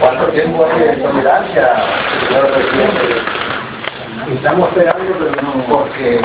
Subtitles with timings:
[0.00, 1.74] ¿Cuánto tiempo hay de tolerancia,
[2.26, 3.20] señor presidente?
[4.34, 6.20] Estamos esperando, pero no, porque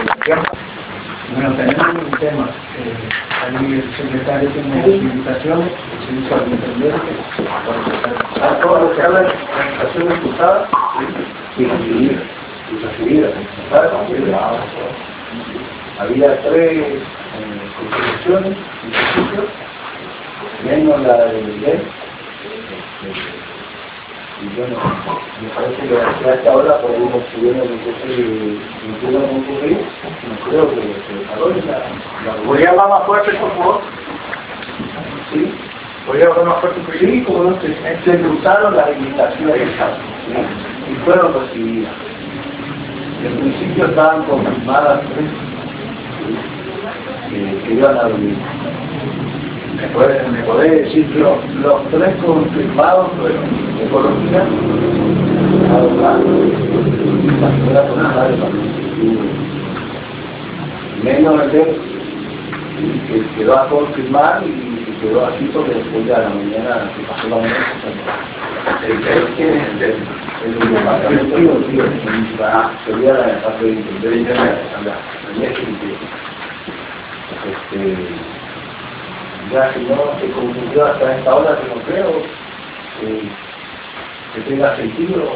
[1.33, 2.49] bueno, tenemos un tema.
[2.77, 3.09] Eh,
[3.43, 5.71] ahí el secretario tiene las invitaciones,
[6.05, 7.11] se hizo al intendente,
[8.41, 10.69] a todo lo que habla de organizaciones cruzadas
[11.57, 12.23] y recibidas.
[12.71, 13.33] Y recibidas.
[15.99, 17.01] Había tres eh,
[17.79, 19.49] constituciones, institutos,
[20.63, 21.81] menos la de Miguel.
[24.41, 24.77] Y bueno,
[25.41, 29.77] me parece que hasta ahora podemos subir un poco de concurrir,
[30.27, 31.79] no creo que se desarrolle la...
[32.25, 33.81] la ¿Podría hablar más fuerte, por favor?
[35.31, 35.53] ¿Sí?
[36.05, 36.81] ¿Podría hablar más fuerte?
[36.99, 37.67] Sí, como no, se,
[38.03, 39.69] se cruzaron las invitaciones
[40.27, 40.91] ¿sí?
[40.91, 41.93] y fueron recibidas.
[43.23, 45.29] En principio estaban confirmadas tres
[47.29, 48.37] que, que iban a venir.
[49.83, 53.43] ¿Me podés, me podés decir los, los tres confirmados fueron
[53.81, 54.45] ecología,
[55.99, 56.13] la
[58.29, 58.37] de
[61.03, 61.63] menos el de
[63.07, 64.51] que quedó a confirmar y
[65.01, 67.65] quedó así porque después de la mañana se pasó la mañana
[68.87, 69.87] el de quién es el de
[70.45, 71.83] el departamento tío tío
[72.85, 74.57] sería la parte de internet
[77.51, 78.42] este
[79.51, 82.09] ya si no se confundió hasta esta hora que no creo
[83.01, 83.29] eh,
[84.33, 85.31] que tenga sentido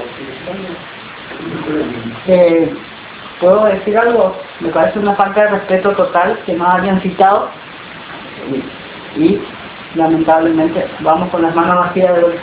[2.27, 2.73] eh,
[3.39, 4.35] ¿Puedo decir algo?
[4.59, 7.49] Me parece una falta de respeto total que no hayan citado
[9.15, 9.41] y, y
[9.93, 12.35] lamentablemente vamos con las manos vacías de hoy.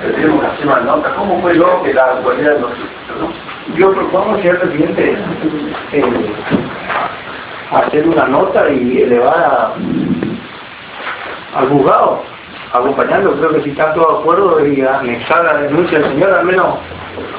[0.00, 1.14] Que una nota.
[1.14, 3.76] ¿Cómo fue lo que la autoridad nos hizo?
[3.76, 5.16] Yo propongo, señor presidente,
[5.92, 6.32] eh,
[7.70, 9.72] hacer una nota y elevar a,
[11.58, 12.22] al juzgado,
[12.72, 13.36] acompañarlo.
[13.36, 16.78] Creo que si están todos de acuerdo y anexar la denuncia del señor, al menos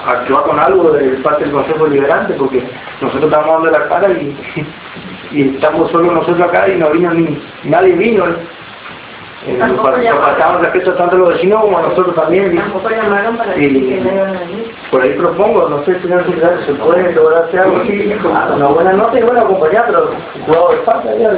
[0.05, 2.63] actuar con algo de parte del Consejo Liberante, porque
[3.01, 4.09] nosotros estamos dando la cara
[5.31, 8.25] y, estamos solo nosotros acá y no vino ni nadie vino.
[9.45, 12.53] Faltamos respeto tanto a los vecinos como a nosotros también.
[13.57, 18.13] Y, y, por ahí propongo, no sé, señor secretario, se puede lograr hacer algo así,
[18.55, 21.31] una buena nota y bueno acompañar, pero el jugador falta ya.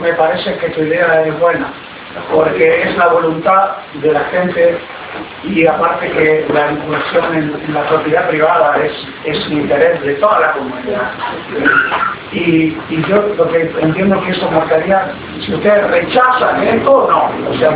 [0.00, 1.72] Me parece que tu idea es buena,
[2.32, 3.70] porque es la voluntad
[4.02, 4.78] de la gente
[5.44, 8.92] y aparte que la inclusión en, la propiedad privada es,
[9.24, 11.12] es un interés de toda la comunidad.
[12.32, 17.54] Y, y yo lo que entiendo que eso marcaría, si ustedes rechazan esto, no, o
[17.58, 17.70] sea,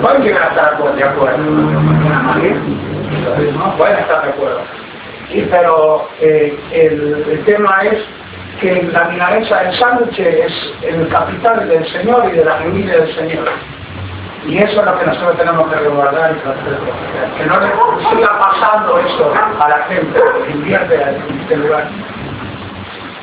[0.00, 1.38] pueden llegar a estar de acuerdo,
[3.52, 4.60] no pueden estar de acuerdo.
[5.32, 7.98] Y, pero eh, el, el tema es
[8.60, 10.52] que la milanesa del sándwich es
[10.82, 13.48] el capital del Señor y de la familia del Señor.
[14.48, 16.78] Y eso es lo que nosotros tenemos que resguardar y proteger.
[17.36, 17.68] Que no le
[18.10, 21.88] siga pasando eso a la gente que invierte en este lugar.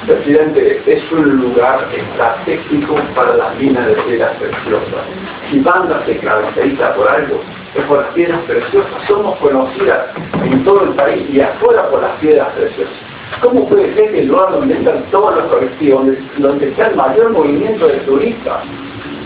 [0.06, 5.06] Presidente, es un lugar estratégico para las minas de piedras preciosas.
[5.50, 7.41] Si Banda se caracteriza por algo,
[7.73, 9.07] es por las piedras preciosas.
[9.07, 10.07] Somos conocidas
[10.44, 12.95] en todo el país y afuera por las piedras preciosas.
[13.41, 16.05] ¿Cómo puede ser que el lugar donde están todos los colectivos,
[16.38, 18.63] donde está el mayor movimiento de turistas,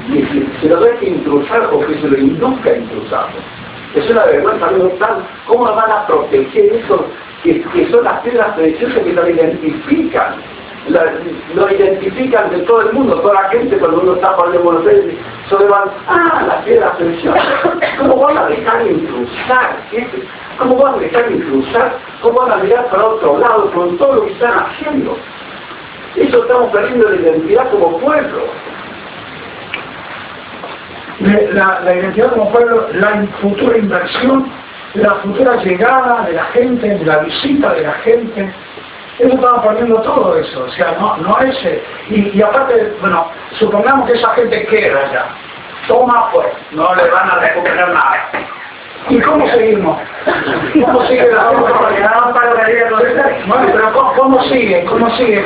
[0.10, 3.40] y que se lo deje intrusar o que se lo induzca a intrusarlo?
[3.96, 7.06] Es una vergüenza, no tal, ¿cómo van a proteger eso
[7.44, 10.36] que, que son las piedras preciosas que lo identifican?
[10.90, 11.04] La,
[11.54, 14.88] lo identifican de todo el mundo, toda la gente cuando uno está por el Buenos
[14.88, 15.16] Aires,
[15.50, 17.44] solo van, ah, las piedras preciosas,
[18.00, 19.78] ¿cómo van a dejar intrusar?
[20.58, 21.98] ¿Cómo van a dejar intrusar?
[22.22, 25.18] ¿Cómo van a mirar para otro lado con todo lo que están haciendo?
[26.16, 28.46] Eso estamos perdiendo la identidad como pueblo.
[31.20, 34.52] La, la identidad como pueblo, la futura inversión,
[34.94, 38.54] la futura llegada de la gente, la visita de la gente,
[39.20, 41.58] eso estamos perdiendo todo eso, o sea, no, no es...
[42.10, 45.26] Y, y aparte, bueno, supongamos que esa gente queda ya,
[45.88, 48.30] toma pues, no le van a recuperar nada.
[49.10, 49.98] ¿Y cómo seguimos?
[50.86, 53.46] ¿Cómo sigue la gente?
[53.48, 54.84] Bueno, pero ¿cómo, cómo sigue?
[54.86, 55.46] ¿Cómo sigue?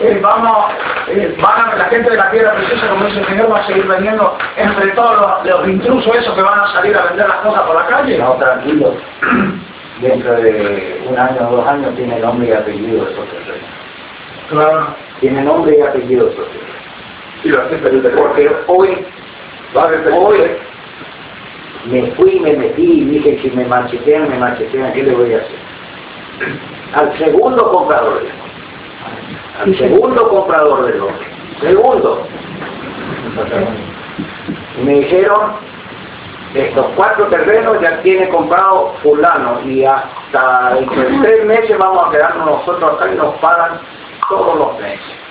[0.00, 0.72] Eh, vamos,
[1.08, 3.66] eh, van a, la gente de la piedra preciosa, como dice el señor, va a
[3.66, 7.38] seguir vendiendo entre todos los, los intrusos esos que van a salir a vender las
[7.38, 8.18] cosas por la calle.
[8.18, 8.94] No, tranquilo.
[10.00, 13.70] Dentro de un año o dos años tiene nombre y apellido de esos terrenos.
[14.50, 14.86] Claro.
[15.20, 16.74] Tiene nombre y apellido de esos terrenos.
[17.42, 19.06] Sí, lo hace Perú Porque hoy,
[20.12, 20.38] hoy
[21.86, 25.38] me fui, me metí y dije, si me machetean, me machetean, ¿qué le voy a
[25.38, 25.58] hacer?
[26.94, 28.44] Al segundo comprador de
[29.60, 31.26] al segundo comprador del hombre,
[31.60, 32.26] segundo,
[34.82, 35.52] me dijeron,
[36.54, 42.10] estos cuatro terrenos ya tiene comprado fulano y hasta dentro de tres meses vamos a
[42.10, 43.80] quedarnos nosotros acá y nos pagan
[44.28, 45.24] todos los meses.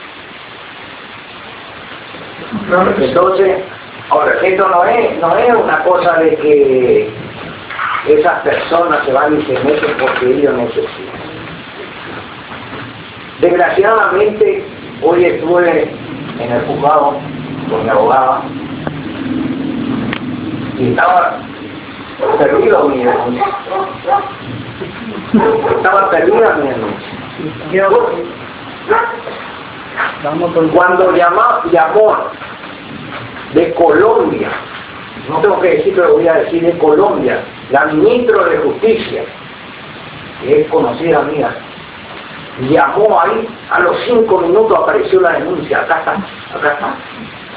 [3.00, 3.63] Entonces,
[4.09, 7.09] ahora, esto no es, no es una cosa de que
[8.07, 11.21] esas personas se van y se meten porque ellos necesitan.
[13.39, 14.65] Desgraciadamente,
[15.01, 15.94] hoy estuve
[16.39, 17.17] en el juzgado
[17.69, 18.41] con mi abogada
[20.77, 21.39] y estaba
[22.38, 23.45] perdido mi denuncia.
[25.75, 27.09] Estaba perdida mi denuncia.
[30.73, 31.41] Cuando llamó,
[31.71, 32.17] llamó
[33.53, 34.50] de Colombia,
[35.29, 37.41] no tengo que decir, pero voy a decir de Colombia,
[37.71, 39.23] la ministra de Justicia,
[40.41, 41.55] que es conocida mía,
[42.69, 46.11] llamó ahí, a los cinco minutos apareció la denuncia, acá está,
[46.57, 46.95] acá está.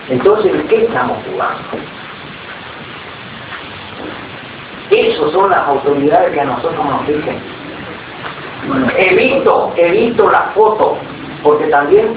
[0.08, 1.60] Entonces, ¿de qué estamos jugando?
[4.90, 7.38] Esas son las autoridades que a nosotros nos dicen.
[8.96, 10.98] He visto, he visto las fotos,
[11.42, 12.14] porque también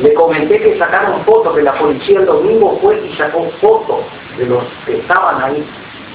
[0.00, 4.00] le comenté que sacaron fotos, que la policía el domingo fue y sacó fotos
[4.36, 5.66] de los que estaban ahí.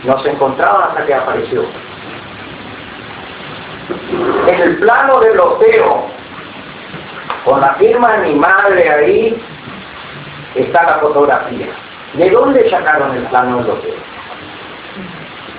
[0.04, 1.64] No se encontraban hasta que apareció.
[4.48, 6.06] En el plano del loteo,
[7.46, 9.44] con la firma de mi madre ahí,
[10.56, 11.68] está la fotografía.
[12.14, 13.96] ¿De dónde sacaron el plano del loteo?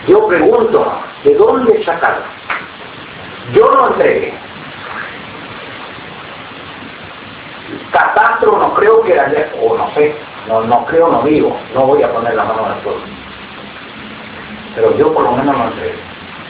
[0.06, 0.92] Yo pregunto,
[1.24, 2.22] ¿de dónde sacaron?
[3.52, 4.47] Yo no entregué.
[8.56, 9.30] No creo que era,
[9.60, 10.14] o no sé,
[10.46, 13.00] no, no creo, no digo, no voy a poner la mano en el fuego.
[14.74, 15.94] Pero yo por lo menos no entregué.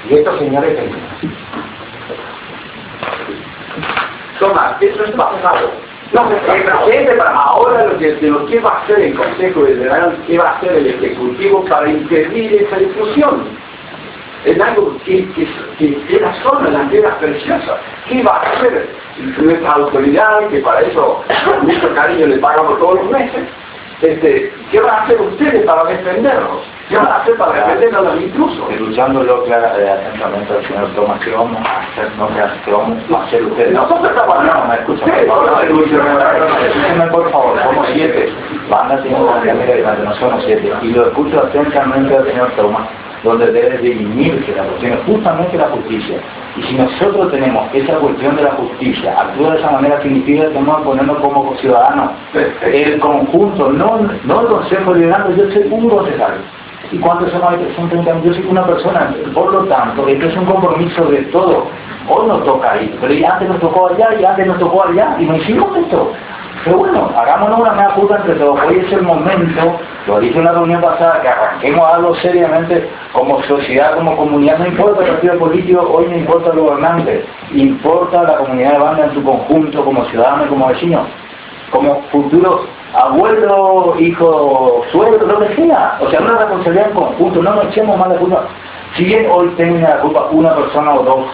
[0.08, 1.00] Y estos señores tenían.
[4.38, 5.70] Toma, eso es pasado.
[6.12, 9.62] No, el presente para ahora lo que, de lo que va a hacer el Consejo
[9.62, 13.48] Federal, qué va a hacer el Ejecutivo para impedir esa discusión.
[14.48, 15.46] Es algo que, que,
[15.78, 17.80] que era solo las piedras preciosas.
[18.08, 18.88] ¿Qué va a hacer
[19.42, 21.22] nuestra autoridad, que para eso
[21.62, 23.42] mucho cariño le pagamos todos los meses?
[24.00, 26.62] Este, ¿Qué van a hacer ustedes para defenderlos?
[26.88, 28.70] ¿Qué van a hacer para defender a los intrusos?
[28.70, 32.08] Escuchándolo clara, eh, atentamente al señor Tomás, ¿qué vamos a hacer?
[32.16, 32.28] No
[32.64, 33.72] ¿qué vamos a hacer ustedes?
[33.74, 35.64] Nosotros estamos No, me escucha, por favor.
[35.64, 38.32] Escúcheme, por favor, somos siete.
[38.70, 40.72] Banda tiene una cámara de no somos siete.
[40.80, 42.88] Y lo escucho atentamente al señor Tomás
[43.24, 46.18] donde debe dirimirse la cuestión, es justamente la justicia.
[46.56, 50.58] Y si nosotros tenemos esa cuestión de la justicia, actúa de esa manera significa que
[50.58, 52.10] que ponernos como ciudadanos.
[52.62, 56.34] El conjunto, no, no el Consejo Liberal, yo soy un concejal.
[56.90, 57.42] ¿Y cuántos son?
[57.76, 59.14] Son 30 yo soy una persona.
[59.34, 61.66] Por lo tanto, esto es un compromiso de todo.
[62.08, 65.16] Hoy nos toca ahí, pero ya antes nos tocó allá y antes nos tocó allá
[65.18, 66.12] y no hicimos esto.
[66.64, 68.60] Pero bueno, hagámonos una mea puta entre todos.
[68.66, 73.42] Hoy es el momento, lo dije en la reunión pasada, que arranquemos algo seriamente como
[73.44, 74.58] sociedad, como comunidad.
[74.58, 77.24] No importa el partido político, hoy no importa el gobernante.
[77.52, 81.06] Importa la comunidad de banda en su conjunto, como ciudadano y como vecino.
[81.70, 82.62] Como futuros
[82.94, 85.98] abuelos, hijos, suegros, lo que sea.
[86.00, 87.42] O sea, una responsabilidad en conjunto.
[87.42, 88.44] No nos echemos más la culpa.
[88.96, 91.26] Si bien hoy tenga la culpa una persona o dos,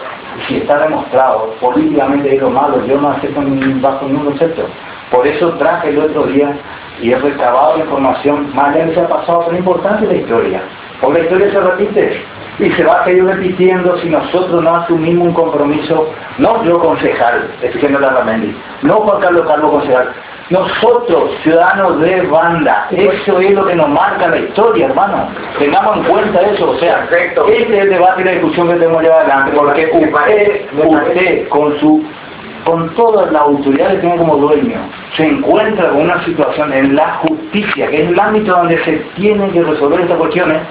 [0.47, 4.63] si está demostrado políticamente es lo malo, yo no acepto ni bajo ningún concepto.
[5.11, 6.53] Por eso traje el otro día
[7.01, 10.61] y he recabado la información más allá que se ha pasado, pero importante la historia.
[11.01, 12.21] Porque la historia se repite
[12.59, 17.49] y se va a seguir repitiendo si nosotros no asumimos un compromiso, no yo concejal,
[17.61, 20.13] exigiendo la Ramendi, no Juan Carlos Carlos concejal,
[20.49, 25.27] nosotros, ciudadanos de banda, eso es lo que nos marca la historia, hermano.
[25.57, 29.01] Tengamos en cuenta eso, o sea, este es el debate y la discusión que tenemos
[29.01, 32.03] llevar adelante, porque usted, usted con su
[32.65, 34.79] con toda la autoridad que tiene como dueño,
[35.15, 39.51] se encuentra con una situación en la justicia, que es el ámbito donde se tienen
[39.51, 40.61] que resolver estas cuestiones,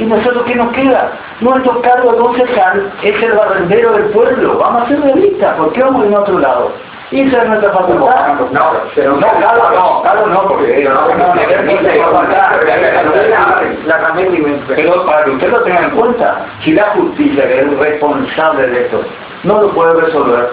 [0.00, 1.12] ¿y nosotros qué nos queda?
[1.40, 6.06] Nuestro cargo concejal es el barrendero del pueblo, vamos a ser realistas, ¿por qué vamos
[6.06, 6.72] en otro lado?
[7.10, 8.34] Y esa es nuestra facultad.
[8.52, 11.34] No, pero no, claro, no, claro, no, porque no, no, no,
[14.68, 18.66] pero para que usted lo tenga en cuenta, si la justicia, que es el responsable
[18.66, 19.00] de esto,
[19.44, 20.50] no lo puede resolver,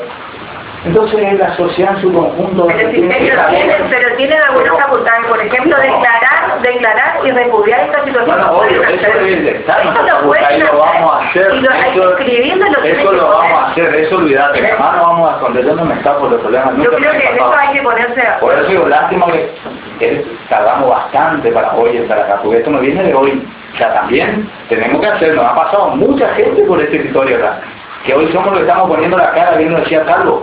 [0.86, 2.68] entonces la sociedad en su conjunto...
[2.68, 7.80] Pero, si, tiene saber- tienen, pero tienen algunas facultades, por ejemplo, declarar, declarar y repudiar
[7.82, 8.38] esta situación.
[8.38, 11.54] Bueno, obvio, eso lo pueden ahí lo vamos a hacer.
[11.54, 14.60] Y lo eso, lo eso lo vamos a hacer, eso olvídate.
[14.60, 16.78] Además no vamos a esconder, yo no me escapo de problemas.
[16.78, 20.90] Yo creo que en eso hay que ponerse de Por eso digo, lástima que tardamos
[20.90, 23.48] bastante para hoy estar acá, porque esto no viene de hoy.
[23.74, 25.42] O sea, también tenemos que hacerlo.
[25.42, 27.60] Ha pasado mucha gente por este territorio acá,
[28.06, 30.42] que hoy somos los que estamos poniendo la cara, bien lo decía Carlos.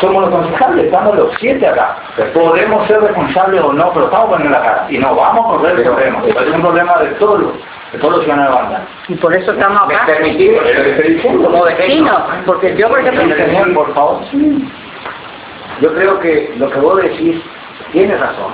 [0.00, 1.96] Somos los concejales, estamos los siete acá.
[2.34, 4.86] Podemos ser responsables o no, pero estamos poniendo la cara.
[4.88, 6.22] Y no vamos a correr el problema.
[6.26, 7.52] Es un problema de todos los,
[7.92, 8.82] de todos los ciudadanos de banda.
[9.08, 10.06] Y por eso estamos ¿Me acá.
[10.06, 10.52] permitís?
[11.06, 11.50] Diciendo.
[11.50, 12.22] Como vecinos.
[12.46, 14.20] Porque yo, por ejemplo, Señor, por favor.
[15.80, 17.40] Yo creo que lo que vos decís
[17.92, 18.52] tiene razón.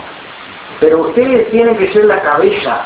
[0.81, 2.83] Pero ustedes tienen que ser la cabeza.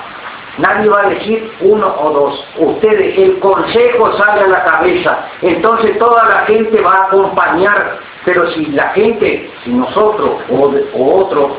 [0.58, 2.46] Nadie va a decir uno o dos.
[2.58, 5.18] Ustedes, el consejo sale a la cabeza.
[5.42, 7.98] Entonces toda la gente va a acompañar.
[8.24, 11.52] Pero si la gente, si nosotros o, o otros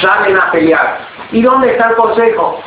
[0.00, 0.98] salen a pelear,
[1.32, 2.60] ¿y dónde está el consejo?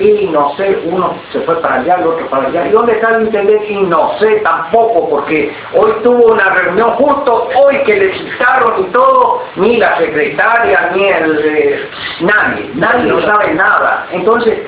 [0.00, 2.68] Y no sé, uno se fue para allá, el otro para allá.
[2.68, 3.66] ¿Y dónde está el intendente?
[3.68, 8.86] Y no sé tampoco, porque hoy tuvo una reunión justo, hoy que le citaron y
[8.92, 11.40] todo, ni la secretaria, ni el...
[11.44, 11.90] eh,
[12.20, 14.06] nadie, nadie no sabe nada.
[14.12, 14.60] Entonces,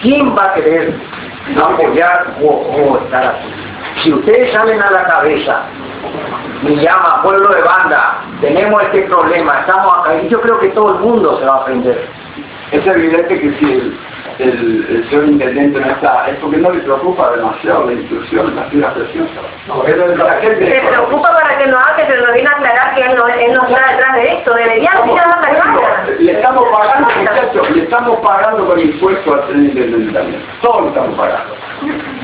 [0.00, 0.94] ¿quién va a querer
[1.56, 3.71] apoyar o, o estar aquí?
[4.02, 5.62] Si ustedes salen a la cabeza
[6.62, 10.94] y llama pueblo de banda, tenemos este problema, estamos acá, y yo creo que todo
[10.94, 12.08] el mundo se va a ofender.
[12.72, 13.96] Es evidente que si el,
[14.42, 18.68] el, el señor intendente no está, es porque no le preocupa demasiado la inclusión, la
[18.70, 19.40] ciudad preciosa.
[19.68, 20.66] No, es de la gente.
[20.66, 23.28] Se preocupa para que nos haga que se nos viene a aclarar que él no,
[23.28, 24.54] él no está detrás de esto.
[24.54, 26.04] Debería dar la cara.
[26.18, 30.42] Le estamos pagando, muchachos, le estamos pagando con impuestos al señor intendente también.
[30.60, 31.54] Todos lo estamos pagando.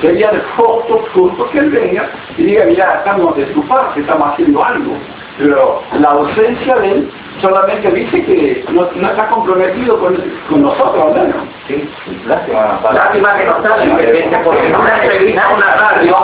[0.01, 4.33] Sería de justo, justo que él venga y diga, mira, estamos de su parte, estamos
[4.33, 4.97] haciendo algo.
[5.39, 7.11] Pero la ausencia de él
[7.41, 10.17] solamente dice que no, no está comprometido con,
[10.49, 11.43] con nosotros, al menos.
[11.67, 11.89] Sí,
[12.27, 12.81] lástima.
[12.93, 16.17] Lástima que no está el intendente, porque en una entrevista a una radio,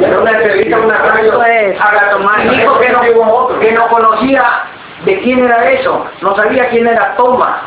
[0.00, 1.40] en una entrevista a una radio,
[1.80, 3.00] Agatomar dijo que no,
[3.60, 4.44] que no conocía
[5.04, 7.62] de quién era eso, no sabía quién era Toma.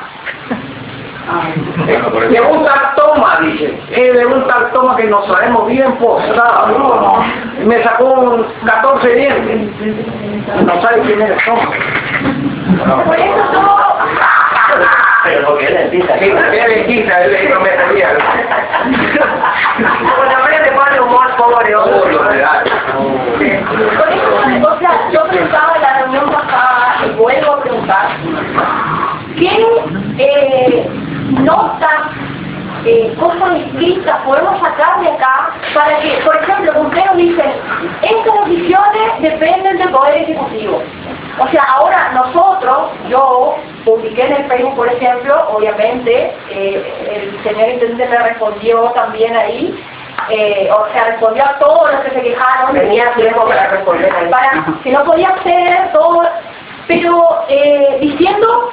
[1.85, 5.91] Bueno, De un tal Toma, dice, es de un tal Toma que nos traemos bien
[5.97, 7.25] posados.
[7.65, 9.61] Me sacó un 14 dientes,
[10.65, 11.69] no sabe quién era Toma.
[13.05, 13.81] Por eso somos...
[15.23, 16.13] Pero porque él empieza.
[16.17, 18.09] Sí, qué dentista, él le prometía.
[20.15, 22.15] Por lo menos te pone humor, pobre hombre.
[24.63, 28.07] o sea, yo preguntaba en la reunión pasada, y vuelvo a preguntar,
[29.35, 29.65] ¿qué
[30.17, 30.87] eh,
[31.39, 32.01] notas,
[32.85, 37.51] eh, cosas escritas podemos sacar de acá para que, por ejemplo, ustedes dicen,
[38.01, 40.81] estas decisiones dependen del Poder Ejecutivo?
[41.39, 43.55] O sea, ahora nosotros, yo
[43.85, 49.75] publiqué en el Facebook, por ejemplo, obviamente, eh, el señor intendente me respondió también ahí,
[50.29, 52.73] eh, o sea, respondió a todos los que se quejaron.
[52.73, 54.29] Tenía tiempo para responder.
[54.29, 56.23] Para que no podía acceder, todo,
[56.87, 58.71] pero eh, diciendo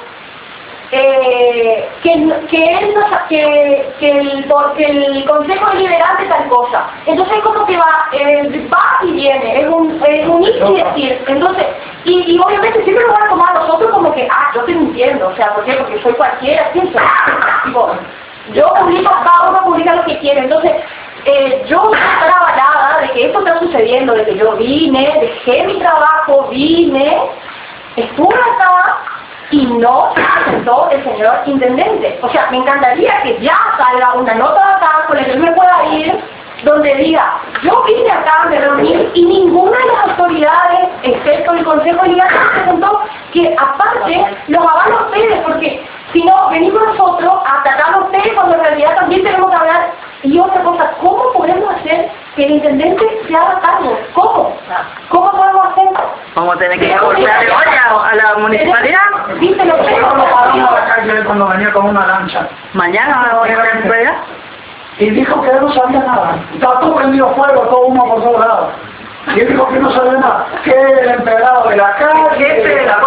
[0.91, 2.11] eh, que,
[2.49, 4.45] que él no sa- que, que, el,
[4.77, 6.87] que el Consejo Deliberante tal cosa.
[7.05, 11.23] Entonces como que va, eh, va y viene, es un, es un ir y decir.
[11.27, 11.65] Entonces,
[12.05, 15.27] y, y obviamente siempre lo van a tomar nosotros como que, ah, yo estoy mintiendo,
[15.27, 15.73] o sea, ¿por qué?
[15.73, 16.91] Porque soy cualquiera, ¿quién
[18.53, 20.71] yo publico, cada uno publica lo que quiere, entonces
[21.25, 25.65] eh, yo estoy estar avalada de que esto está sucediendo, de que yo vine, dejé
[25.67, 27.17] mi trabajo, vine,
[27.97, 28.99] estuve acá
[29.51, 32.19] y no se presentó el señor intendente.
[32.21, 35.39] O sea, me encantaría que ya salga una nota de acá con la que yo
[35.39, 36.19] me pueda ir,
[36.63, 42.01] donde diga, yo vine acá, me reuní y ninguna de las autoridades, excepto el Consejo
[42.01, 43.01] de Liga, se presentó
[43.31, 48.55] que aparte los avalan ustedes, porque si no, venimos nosotros a atacar a ustedes cuando
[48.55, 49.91] en realidad también tenemos que hablar.
[50.23, 53.99] Y otra cosa, ¿cómo podemos hacer que el intendente se haga cargo?
[54.13, 54.55] ¿Cómo?
[55.09, 55.87] ¿Cómo podemos hacer?
[56.35, 58.99] vamos a tener que aportarle a, a la municipalidad.
[59.39, 62.47] ¿Viste lo que Vamos a la calle cuando venía con una lancha.
[62.73, 64.17] Mañana vamos a la municipalidad.
[64.99, 66.35] Y dijo que él no sabía nada.
[66.53, 68.69] Estaba todo prendido fuego, todo humo por todos lados.
[69.35, 70.45] Y él dijo que no sabía nada.
[70.63, 72.97] Que el empleado de la calle, jefe de la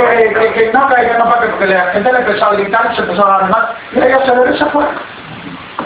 [0.00, 2.94] que, que, que no caía, que no pague, porque la gente le empezó a gritar,
[2.94, 3.68] se empezó a dar mal.
[3.92, 4.84] Y ella se regresa fue.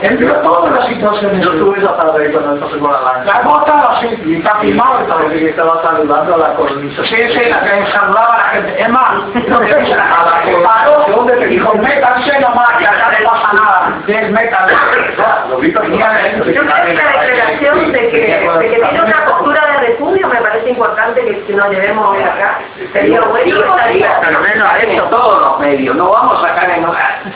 [0.05, 1.43] Él vio todas las situaciones.
[1.43, 3.25] Yo tuve esa tarde ahí cuando entonces con la lancha.
[3.25, 5.17] La bota así, y está filmado y todo.
[5.17, 7.03] Parece que estaba saludando a la cornisa.
[7.05, 8.83] Sí, sí, la que saludaba a la gente.
[8.83, 9.15] Es más,
[9.49, 11.05] lo que dice la cara, que paró,
[11.49, 14.03] dijo, métanse nomás, que acá no pasa nada.
[14.07, 14.75] Sí, métanse.
[15.49, 19.61] Lo vi con Yo creo que la declaración de que, de que tiene una postura
[19.67, 22.61] de repudio me parece importante que, que nos llevemos de acá.
[22.93, 24.19] Sería bueno estaría.
[24.19, 25.05] Al menos en eso.
[25.05, 26.85] todos los medios, no vamos a sacar en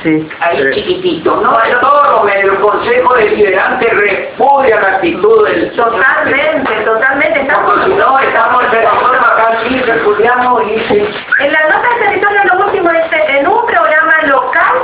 [0.02, 0.28] Sí.
[0.40, 6.74] ahí chiquitito, no, en todos los medios, el Consejo Deliberante repudia la actitud del Totalmente,
[6.84, 7.40] totalmente.
[7.40, 11.08] Estamos Porque si no, estamos en nosotros acá sí repudiamos y sí.
[11.40, 14.74] En la nota de territorio lo último dice, en un programa local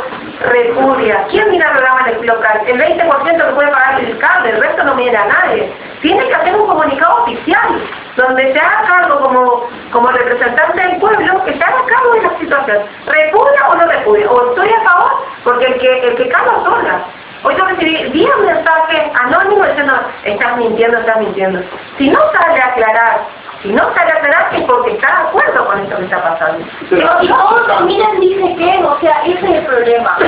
[0.45, 1.27] repudia.
[1.31, 5.17] ¿Quién mira programas local, el 20% que puede pagar el cable, el resto no viene
[5.17, 5.73] a nadie.
[6.03, 7.81] Tiene que hacer un comunicado oficial,
[8.17, 12.39] donde se haga cargo como, como representante del pueblo, que se haga cargo de la
[12.39, 12.79] situación.
[13.07, 14.31] ¿Repudia o no repudia?
[14.31, 15.13] O estoy a favor,
[15.45, 17.05] porque el que, el que cala sola.
[17.43, 19.93] Hoy yo recibí 10 mensajes anónimos diciendo,
[20.25, 21.61] estás mintiendo, estás mintiendo.
[21.99, 23.21] Si no sale a aclarar
[23.65, 26.67] si no sale a es porque está de acuerdo con esto que está pasando.
[26.91, 30.19] Pero y todo termina en dice que, o sea, ese es el problema.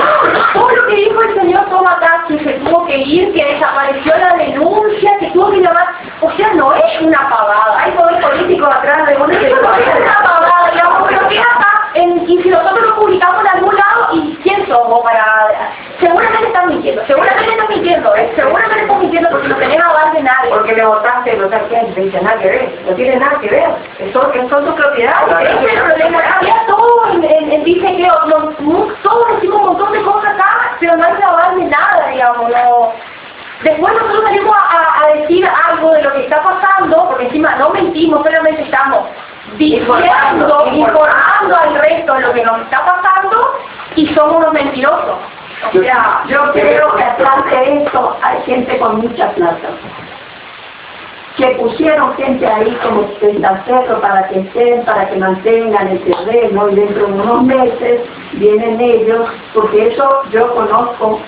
[0.53, 4.33] Todo lo que dijo el señor Tomás que se tuvo que ir, que desapareció la
[4.37, 5.87] denuncia, que tuvo que llamar,
[6.21, 7.79] o sea, no es una pavada.
[7.79, 11.89] Hay poder político atrás de una No es una pavada, digamos, pero ¿qué acá?
[11.93, 15.47] En, y si nosotros lo publicamos en algún lado, ¿y quién somos para...?
[15.99, 18.33] Seguramente están mintiendo, seguramente están mintiendo, ¿eh?
[18.35, 19.93] Seguramente están mintiendo porque no
[20.49, 21.37] Porque le votaste,
[21.69, 23.69] quién, te dice nada que ver, no tiene nada que ver,
[23.99, 25.35] eso que son tus propiedades.
[26.35, 28.09] Había todo en, dice que
[29.03, 32.93] todos decimos un montón de cosas acá, pero no hay aval de nada, digamos, no.
[33.63, 38.23] Después nosotros venimos a, decir algo de lo que está pasando, porque encima no mentimos,
[38.23, 39.05] solamente estamos
[39.57, 43.59] diciendo, Informando, informando al resto de lo que nos está pasando
[43.95, 45.17] y somos unos mentirosos.
[45.73, 49.69] O sea, Yo creo que atrás de esto hay gente con mucha plata.
[51.37, 56.75] Que pusieron gente ahí como testaferro para que estén, para que mantengan el terreno y
[56.75, 58.01] dentro de unos meses
[58.33, 61.19] vienen ellos, porque eso yo conozco.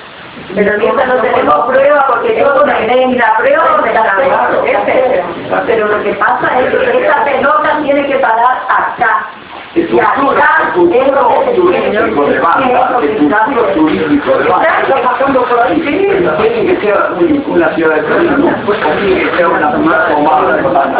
[0.55, 6.03] Pero mientras no tenemos prueba, porque yo no tengo la prueba donde el- Pero lo
[6.03, 9.27] que pasa es que esa pelota tiene que parar acá.
[9.73, 10.01] Futuro,
[10.33, 16.07] el futuro turístico de banda, el futuro turístico de banda, está pasando por ahí, sí,
[16.41, 20.55] tiene que ser un- una ciudad de turismo, pues tiene que ser una ciudad tomada
[20.55, 20.99] de banda.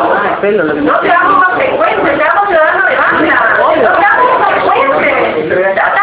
[0.83, 3.19] No seamos más frecuentes, seamos ciudadanos de banda.
[3.59, 5.49] No seamos más frecuentes.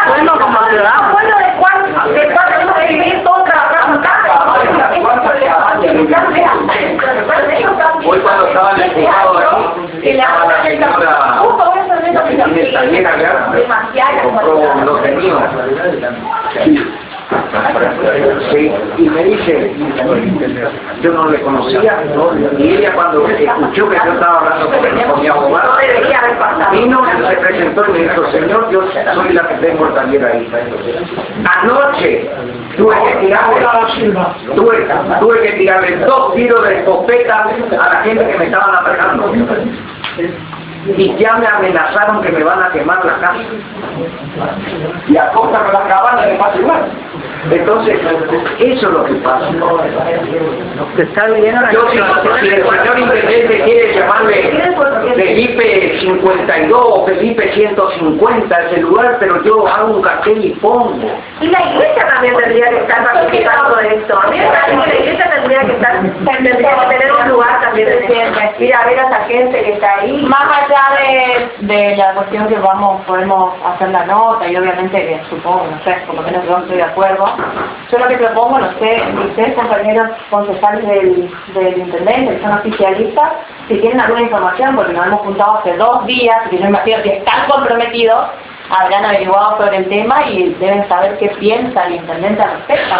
[0.07, 1.11] Bueno, como ciudadanos.
[1.13, 2.21] Bueno, de cuál, de
[2.87, 4.13] que vivir trabajando acá.
[8.09, 11.26] Hoy cuando estaba en el juzgado aquí, Que le estaba la señora
[12.25, 13.51] Tiene taller acá,
[14.23, 15.39] compró un lote mío.
[18.51, 19.75] Sí, y me dice,
[21.01, 21.97] yo no le conocía,
[22.57, 25.77] y ella cuando escuchó que yo estaba hablando con, mi abogado,
[26.71, 28.81] vino, se presentó y me dijo, señor, yo
[29.13, 30.51] soy la que tengo el taller ahí.
[31.43, 32.29] Anoche
[32.77, 33.65] tuve que tirarle,
[34.55, 39.33] tuve que tirarle dos tiros de escopeta a la gente que me estaban atacando.
[40.95, 43.43] Y ya me amenazaron que me van a quemar la casa.
[45.07, 46.91] Y a costa con la cabana de igual.
[47.49, 47.99] Entonces,
[48.59, 49.49] eso es lo que pasa.
[50.97, 51.27] Está
[51.71, 54.33] Yo si, si el señor intendente quiere llamarme
[55.15, 60.93] Felipe 52 o Felipe 150 ese lugar, pero yo hago un cartel y pongo.
[61.39, 64.19] Y la iglesia también tendría que estar participando de esto.
[64.19, 67.61] A mí me parece que la iglesia tendría que estar, tendría que tener un lugar
[67.61, 70.21] también de ir a ver a esa gente que está ahí.
[70.23, 70.76] Más allá
[71.59, 75.97] de, la cuestión que vamos, podemos hacer la nota y obviamente que supongo, no sé,
[76.05, 77.25] por lo menos yo estoy de acuerdo,
[77.91, 83.29] yo lo que propongo, no sé, ustedes compañeros concejales del, intendente, que son oficialistas,
[83.67, 87.17] si tienen alguna información, porque nos hemos juntado hace dos días, y yo imagino que
[87.17, 88.27] están comprometidos,
[88.69, 92.95] habrán averiguado sobre el tema y deben saber qué piensa el intendente al respecto.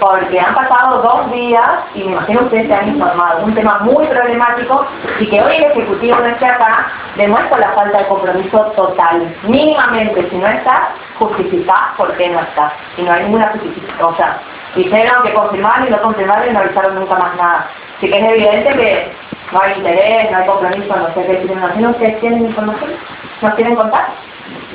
[0.00, 3.44] Porque han pasado dos días y me imagino que ustedes se han informado.
[3.44, 4.86] Un tema muy problemático
[5.20, 9.34] y que hoy el Ejecutivo no esté acá demuestra la falta de compromiso total.
[9.44, 12.72] Mínimamente, si no está, justificar por qué no está.
[12.94, 14.12] Si no hay ninguna justificación.
[14.12, 14.38] O sea,
[14.74, 17.66] dijeron que confirmaron y no confirmaron y no avisaron nunca más nada.
[17.96, 19.12] Así que es evidente que
[19.52, 21.44] no hay interés, no hay compromiso, no sé qué.
[21.46, 22.90] ¿Me imagino que ustedes tienen información?
[23.40, 24.06] ¿Nos quieren contar?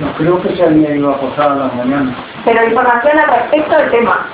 [0.01, 2.15] No creo que se había ido a posar a la mañana.
[2.43, 4.25] pero información al respecto del tema.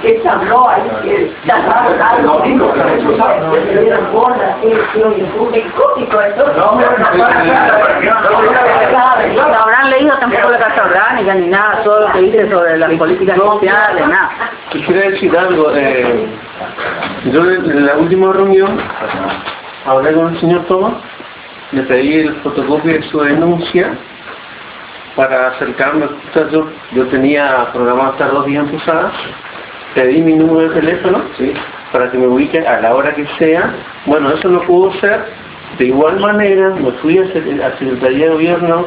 [0.00, 0.82] ¿Qué se habló ahí?
[1.02, 2.02] ¿Qué se habló?
[2.02, 4.56] Algo, ¿Se dieron bolas?
[4.62, 4.70] ¿Qué?
[4.70, 5.02] ¿Qué?
[5.52, 5.70] ¿Qué?
[5.72, 6.46] ¿Cómico eso?
[9.36, 12.92] No habrán leído tampoco la Casa Orgánica ni nada, todo lo que dice sobre las
[12.94, 14.30] políticas sociales, nada.
[14.70, 15.70] Quisiera decir algo.
[15.74, 16.26] Eh,
[17.26, 18.78] yo en en la última reunión
[19.86, 20.94] hablé con el señor Tomás,
[21.72, 23.92] le pedí el fotocopia de su denuncia
[25.20, 26.06] para acercarme.
[26.50, 29.12] Yo, yo tenía programado estar dos días en Posada,
[29.94, 31.22] pedí mi número de teléfono
[31.92, 33.70] para que me ubique a la hora que sea.
[34.06, 35.20] Bueno, eso no pudo ser.
[35.76, 38.86] De igual manera, me fui a Sec- a Secretaría de Gobierno,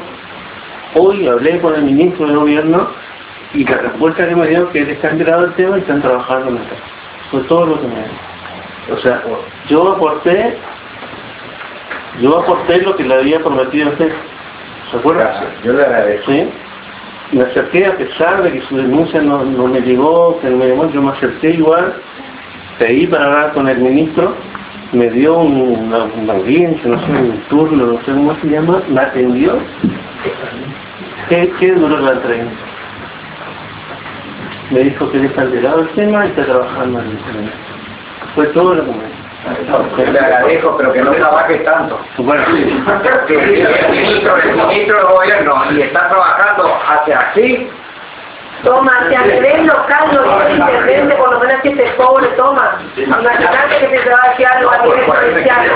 [0.96, 2.88] hoy hablé con el ministro de Gobierno
[3.54, 6.50] y la respuesta que me dio que él está enterado del tema y están trabajando
[6.50, 6.76] en esto.
[7.30, 8.96] Fue todo lo que me dio.
[8.96, 9.22] O sea,
[9.70, 10.58] yo aporté,
[12.22, 14.33] yo aporté lo que le había prometido a.
[15.02, 15.46] ¿Se?
[15.64, 16.32] Yo le agradezco.
[16.32, 16.50] ¿Sí?
[17.32, 20.68] me acerqué a pesar de que su denuncia no, no me llegó, que no me
[20.68, 21.96] llamó, yo me acerqué igual,
[22.78, 24.36] pedí para hablar con el ministro,
[24.92, 28.84] me dio un- una, una audiencia, no sé, un turno, no sé cómo se llama,
[28.88, 29.58] me atendió.
[31.30, 32.54] ¿Qué, qué duró la entrevista?
[34.70, 37.52] Me dijo que está alterado el tema y está trabajando en el tema.
[38.36, 39.13] Fue todo lo que me
[39.98, 42.00] Yo le agradezco, pero que no trabajes tanto.
[42.18, 42.44] Bueno,
[43.28, 47.70] Que el ministro, el ministro del gobierno y está trabajando hacia así,
[48.64, 52.80] Toma, si a nivel local no tiene intendente, por lo menos que este pobre toma.
[52.96, 55.72] Imagínate que se te va a decir algo a nivel provincial.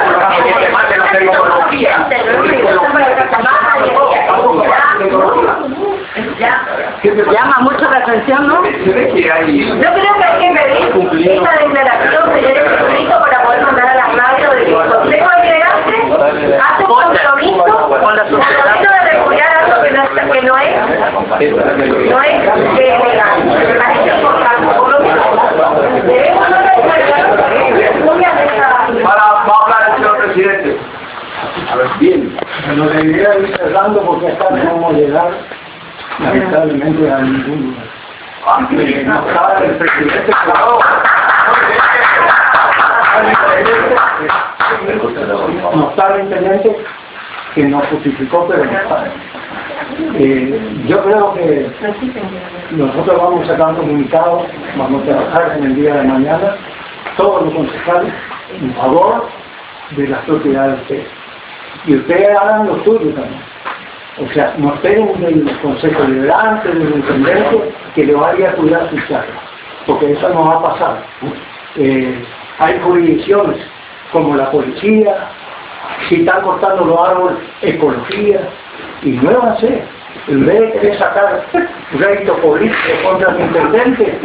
[7.29, 8.63] Llama mucho la atención, ¿no?
[8.63, 13.95] se que Yo creo que hay que pedir esta declaración, señor para poder mandar a
[13.95, 16.89] la radio de que el Consejo Deliberante hace un
[18.23, 20.75] de regular algo que no, está- que no es,
[22.09, 22.43] no es
[23.05, 23.35] legal.
[23.77, 24.67] Parece importante.
[24.77, 25.25] Por lo menos,
[26.05, 27.35] debemos no declarar
[28.03, 28.67] muy a esa...
[29.03, 30.77] Para, hablar el señor presidente.
[31.71, 32.37] A ver, bien.
[32.75, 35.29] La idea es ir cerrando porque acá no vamos a llegar
[36.19, 37.87] lamentablemente a ningún lugar.
[38.71, 40.31] Eh, no está el presidente.
[45.75, 46.85] No está el intendente
[47.55, 48.71] que nos justificó, pero no.
[50.19, 51.71] Eh, yo creo que
[52.71, 54.45] nosotros vamos a sacar un comunicado,
[54.77, 56.55] vamos a trabajar en el día de mañana,
[57.15, 58.13] todos los concejales,
[58.61, 59.27] en favor
[59.91, 61.07] de las propiedades de.
[61.85, 63.41] Y ustedes hagan lo suyo también.
[64.19, 69.07] O sea, no esperen del Consejo Liberante, del Intendente, que le vaya a cuidar sus
[69.07, 69.37] charlas,
[69.85, 71.03] porque eso no va a pasar.
[71.75, 72.25] Eh,
[72.57, 73.59] hay jurisdicciones
[74.11, 75.29] como la policía,
[76.07, 78.39] si están cortando los árboles, ecología,
[79.03, 79.83] y muévanse.
[80.27, 81.45] En vez de querer sacar
[81.93, 84.19] rédito político contra el intendente,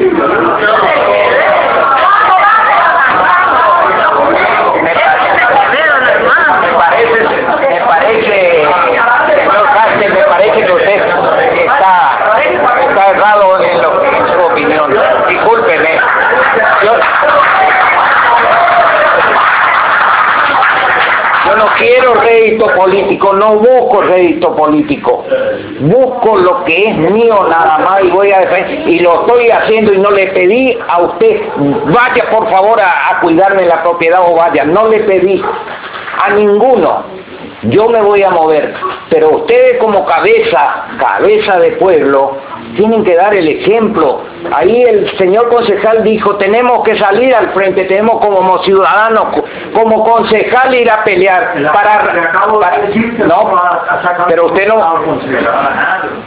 [12.92, 14.94] está errado en, lo, en su opinión.
[15.28, 16.00] Discúlpeme.
[16.84, 16.92] Yo,
[21.62, 25.24] no quiero rédito político, no busco rédito político.
[25.80, 28.88] Busco lo que es mío nada más y voy a defender.
[28.88, 33.20] Y lo estoy haciendo y no le pedí a usted, vaya por favor a, a
[33.20, 34.64] cuidarme la propiedad o vaya.
[34.64, 35.42] No le pedí
[36.20, 37.04] a ninguno.
[37.64, 38.74] Yo me voy a mover,
[39.08, 42.36] pero ustedes como cabeza, cabeza de pueblo,
[42.76, 44.20] tienen que dar el ejemplo.
[44.52, 49.26] Ahí el señor concejal dijo, tenemos que salir al frente, tenemos como ciudadanos,
[49.74, 52.12] como concejal ir a pelear para...
[52.12, 54.76] le acabo para- de decir que no, vamos a, a sacar pero usted no...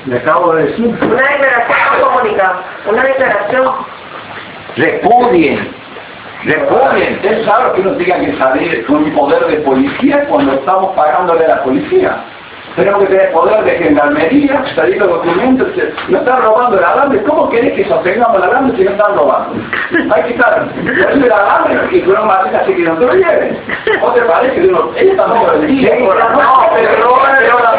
[0.05, 0.85] Le acabo de decir.
[0.87, 3.71] Una declaración comunicada, una declaración
[4.75, 5.71] repudien,
[6.43, 7.13] repudien.
[7.15, 11.45] Ustedes saben que uno tenga que salir con un poder de policía cuando estamos pagándole
[11.45, 12.17] a la policía.
[12.75, 17.23] Tenemos que tener poder de gendarmería, salir los documentos, se- no están robando el alambre.
[17.23, 19.63] ¿Cómo querés que sostengamos el alambre si no están robando?
[20.13, 23.13] Hay que estar poniendo el alambre y que una maleta así que no te lo
[23.13, 23.57] lleven.
[24.01, 25.95] ¿O te parece que uno, ellos medio del día?
[25.99, 27.75] No, pero roban, pero la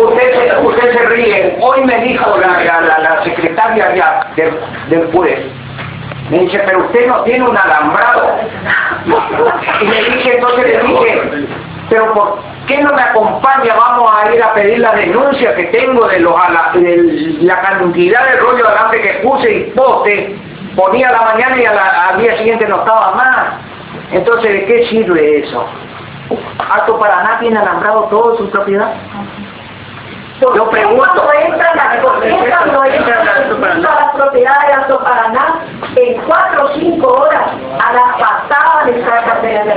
[0.00, 1.58] Usted se, usted se ríe.
[1.60, 5.40] Hoy me dijo la, la, la, la secretaria ya del, del juez.
[6.30, 8.36] Me dice, pero usted no tiene un alambrado.
[9.80, 11.46] Y le dije, entonces le dije,
[11.90, 13.74] pero ¿por qué no me acompaña?
[13.76, 18.24] Vamos a ir a pedir la denuncia que tengo de, los, ala- de la cantidad
[18.30, 20.36] de rollo de alambre que puse y poste.
[20.76, 23.46] Ponía a la mañana y la- al día siguiente no estaba más.
[24.12, 25.66] Entonces, ¿de qué sirve eso?
[26.72, 28.92] Alto Paraná tiene alambrado todo su propiedad.
[30.40, 31.32] Yo pregunto.
[31.32, 33.38] Entran las, ¿por qué cuando entran las,
[33.78, 35.60] las propiedades de Paraná,
[35.96, 37.42] en cuatro o cinco horas,
[37.78, 37.92] a
[38.86, 39.74] les sacan de la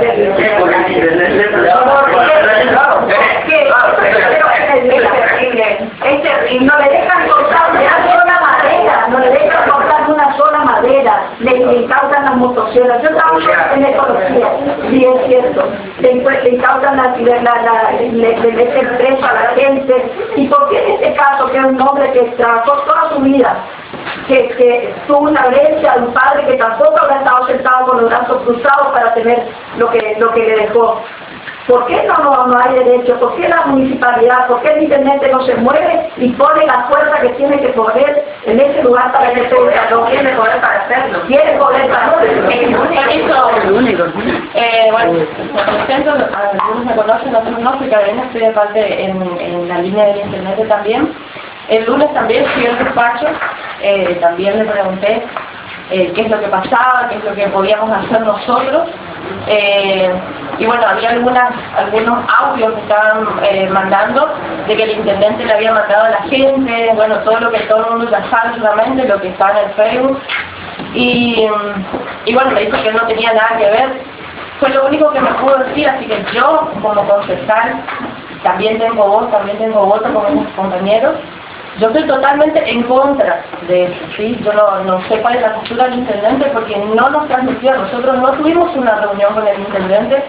[6.04, 10.58] es terrible, no le dejan cortar una sola madera, no le dejan cortar una sola
[11.40, 13.38] le, incautan las motosierras, yo trabajo
[13.74, 14.48] en ecología,
[14.90, 15.64] sí es cierto,
[16.00, 21.14] le, incautan la, la, la- le, preso a la gente, y por qué en este
[21.14, 23.56] caso que es un hombre que trabajó toda su vida,
[24.28, 28.10] que, que tuvo una herencia de un padre que tampoco habrá estado sentado con los
[28.10, 29.46] brazos cruzados para tener
[29.78, 31.00] lo que, lo que le dejó.
[31.66, 33.18] ¿Por qué no, no, no hay derecho?
[33.18, 34.46] ¿Por qué la municipalidad?
[34.48, 38.24] ¿Por qué el intendente no se mueve y pone la fuerza que tiene que poner
[38.44, 39.54] en ese lugar para que se
[39.90, 41.20] no tiene poder para hacerlo.
[41.22, 42.48] Tiene poder para hacerlo.
[42.50, 44.04] Es único.
[44.54, 45.24] Eh, bueno, me
[45.84, 50.06] presento, algunos me conocen, otros no, soy Carolina, estoy de parte en, en la línea
[50.06, 51.14] del internet también.
[51.68, 53.26] El lunes también fui al despacho,
[53.80, 55.22] eh, también le pregunté
[55.90, 58.88] eh, qué es lo que pasaba, qué es lo que podíamos hacer nosotros.
[59.46, 60.12] Eh,
[60.58, 64.34] y bueno, había algunos audios que estaban eh, mandando
[64.66, 67.84] de que el intendente le había mandado a la gente, bueno, todo lo que todo
[67.84, 70.20] el mundo ya sabe solamente, lo que está en el Facebook.
[70.94, 71.46] Y,
[72.24, 74.02] y bueno, me dijo que no tenía nada que ver.
[74.60, 77.82] Fue lo único que me pudo decir, así que yo como concejal
[78.44, 81.14] también tengo voz, también tengo voto con mis compañeros.
[81.78, 84.38] Yo estoy totalmente en contra de eso, ¿sí?
[84.44, 88.16] Yo no, no sé cuál es la postura del intendente porque no nos transmitió, nosotros
[88.18, 90.22] no tuvimos una reunión con el intendente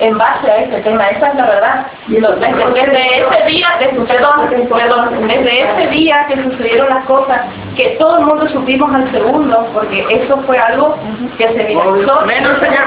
[0.00, 1.86] en base a este tema, esa es la verdad.
[2.06, 7.42] Desde, desde ese día, perdón, perdón, desde ese día que sucedieron las cosas,
[7.76, 10.96] que todo el mundo supimos al segundo, porque eso fue algo
[11.36, 12.20] que se viralizó.
[12.22, 12.84] Menos señor.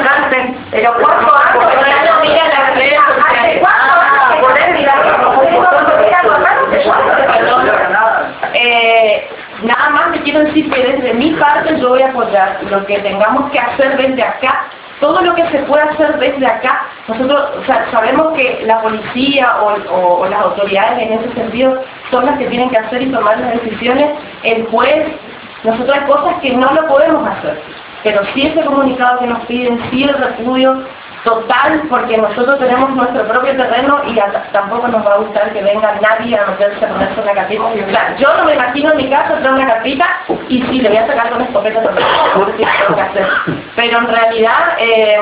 [0.72, 2.42] Pero cuatro años, mira
[2.74, 3.00] sociales.
[3.28, 5.02] ¿Hace cuánto años que poder mirar
[8.82, 9.28] eh,
[9.64, 12.98] nada más me quiero decir que desde mi parte yo voy a apoyar lo que
[13.00, 14.66] tengamos que hacer desde acá,
[15.00, 16.88] todo lo que se pueda hacer desde acá.
[17.08, 22.70] Nosotros sabemos que la policía o, las autoridades en ese sentido son las que tienen
[22.70, 24.12] que hacer y tomar las decisiones,
[24.44, 25.08] el juez,
[25.64, 27.62] nosotros hay cosas que no lo podemos hacer,
[28.04, 30.84] pero sí ese comunicado que nos piden, sí el repudio,
[31.24, 34.20] total porque nosotros tenemos nuestro propio terreno y
[34.52, 38.18] tampoco nos va a gustar que venga nadie a meterse a ponerse una capita violar.
[38.18, 40.06] Yo no me imagino en mi casa traer una capita
[40.50, 43.28] y sí, le voy a sacar con escopeta también, porque tengo que hacer.
[43.76, 45.20] Pero en realidad eh,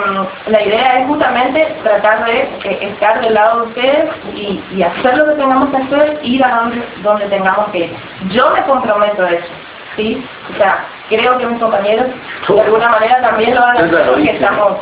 [0.48, 5.18] la idea es justamente tratar de eh, estar del lado de ustedes y, y, hacer
[5.18, 7.96] lo que tengamos que hacer, ir a donde, donde tengamos que ir.
[8.30, 9.69] Yo me comprometo a eso.
[10.00, 10.26] ¿Sí?
[10.54, 12.08] O sea, creo que mis compañeros
[12.48, 14.78] de alguna manera también lo van a hacer porque estamos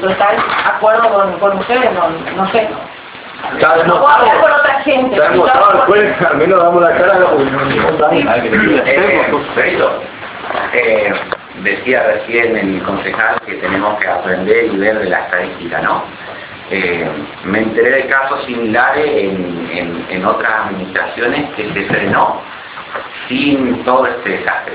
[0.00, 2.68] total de acuerdo con, con ustedes, no, no sé.
[3.54, 5.20] Está No hablar por otra gente.
[5.20, 7.26] Después, al menos damos la cara a la
[10.72, 11.12] eh,
[11.62, 16.04] decía recién el concejal que tenemos que aprender y ver de la estadística, ¿no?
[16.70, 17.06] Eh,
[17.44, 22.40] me enteré de casos similares en, en, en otras administraciones que se frenó
[23.28, 24.74] sin todo este desastre.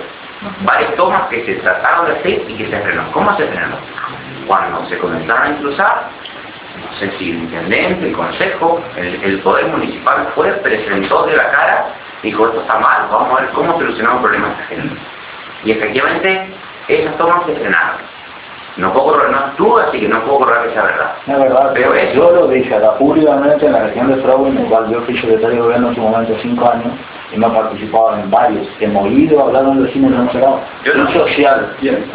[0.62, 3.12] Varias tomas que se trataron de hacer y que se frenó.
[3.12, 3.75] ¿Cómo se frenó?
[4.47, 6.03] Cuando se comenzaron a incruzar,
[6.82, 11.49] no sé si el intendente, el consejo, el, el poder municipal fue, presentó de la
[11.51, 11.86] cara,
[12.23, 14.95] dijo esto está mal, vamos a ver cómo solucionamos el problema de esta gente.
[15.65, 16.53] Y efectivamente,
[16.88, 17.97] esas tomas se frenaron.
[18.77, 21.12] No puedo correr, no estuve, así que no puedo correr que sea verdad.
[21.27, 24.65] Es verdad, Pero eso- yo lo dije públicamente en la región de Fraude, en el
[24.67, 26.93] cual yo fui secretario de gobierno en su momento cinco años
[27.31, 28.67] y me he participado en varios.
[28.79, 30.59] Hemos ido a hablar con vecinos de Monserrat.
[30.83, 31.03] Yo no.
[31.03, 31.75] Un social.
[31.81, 32.05] Bien.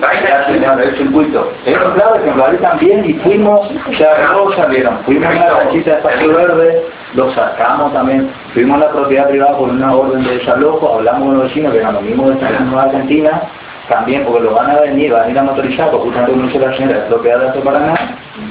[0.82, 1.52] El circuito.
[1.64, 4.98] Que en Madrid también y fuimos, ya todos salieron.
[5.04, 8.30] Fuimos a la canchita de espacio verde, lo sacamos también.
[8.52, 11.78] Fuimos a la propiedad privada por una orden de desalojo, hablamos con los vecinos que
[11.78, 13.42] eran los mismos de misma Argentina,
[13.88, 16.58] también porque lo van a venir, van a ir a motorizar, porque justamente como dice
[16.58, 17.94] la señora, es propiedad de Alto Paraná,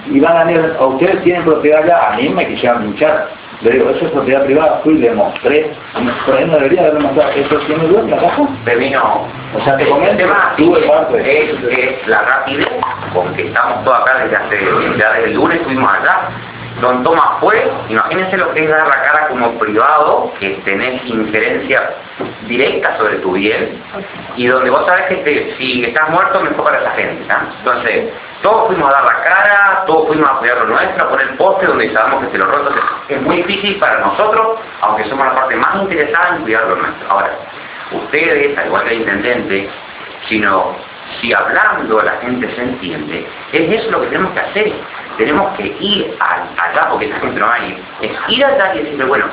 [0.10, 3.28] y van a venir, a ustedes tienen propiedad ya, a mí me quisieron luchar.
[3.63, 5.71] Le digo, eso es propiedad privada, fui y le mostré,
[6.26, 8.47] por ahí no debería haberle mostrado, ¿eso tiene dueño la casa?
[8.65, 11.43] Pepino, O sea, te comento, tema tuve parte.
[11.49, 12.67] es, es la rapidez
[13.13, 14.60] con que estamos todos acá desde hace,
[14.97, 16.30] ya desde el lunes estuvimos acá.
[16.82, 21.93] Don Tomás fue, imagínense lo que es dar la cara como privado, que tenés injerencia
[22.47, 23.80] directa sobre tu bien,
[24.36, 27.36] y donde vos sabés que te- si estás muerto mejor para esa gente, ¿no?
[27.60, 28.10] Entonces,
[28.43, 31.65] todos fuimos a dar la cara, todos fuimos a apoyar lo nuestro, a poner poste
[31.65, 32.71] donde sabemos que se lo roto.
[33.10, 37.10] Es muy difícil para nosotros, aunque somos la parte más interesada en cuidar lo nuestro.
[37.12, 37.32] Ahora,
[37.91, 39.69] ustedes, al igual que el intendente,
[40.27, 40.75] sino
[41.21, 44.73] si hablando la gente se entiende, es eso lo que tenemos que hacer.
[45.17, 48.73] Tenemos que ir a- allá, porque esta gente no va a ir, es ir allá
[48.75, 49.25] y decirle, bueno,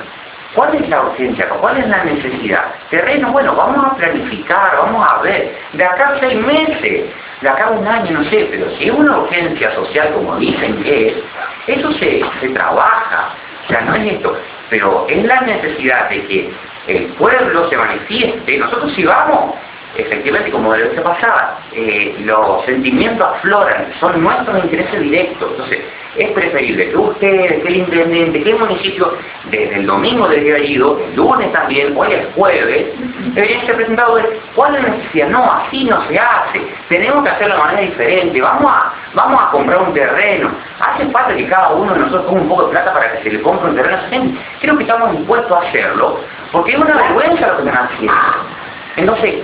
[0.54, 1.48] ¿cuál es la urgencia?
[1.48, 2.64] ¿Cuál es la necesidad?
[2.90, 7.06] Terreno, bueno, vamos a planificar, vamos a ver, de acá a seis meses,
[7.40, 10.82] de acá a un año, no sé, pero si es una urgencia social como dicen
[10.82, 11.14] que es,
[11.66, 14.36] eso se, se trabaja, o sea, no es esto,
[14.68, 16.50] pero es la necesidad de que
[16.86, 19.54] el pueblo se manifieste, nosotros si vamos,
[19.96, 21.00] efectivamente, como de lo que
[21.72, 25.50] eh, los sentimientos afloran, son nuestros intereses directos.
[25.52, 25.80] Entonces,
[26.16, 30.98] es preferible que ustedes, que el intendente, que el municipio, desde el domingo haber ido,
[30.98, 32.86] el lunes también, hoy es jueves,
[33.34, 35.28] debería ser presentado de cuál es la necesidad.
[35.28, 36.60] No, así no se hace.
[36.88, 38.40] Tenemos que hacerlo de manera diferente.
[38.40, 40.50] Vamos a, vamos a comprar un terreno.
[40.80, 43.30] Hace falta que cada uno de nosotros ponga un poco de plata para que se
[43.30, 44.40] le compre un terreno a gente.
[44.60, 48.14] Creo que estamos dispuestos a hacerlo, porque es una vergüenza lo que están haciendo.
[48.96, 49.34] Entonces,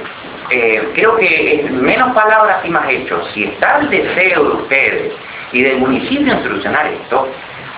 [0.51, 3.29] eh, creo que es menos palabras y más hechos.
[3.35, 5.13] Si está el deseo de ustedes
[5.53, 7.29] y del municipio en solucionar esto,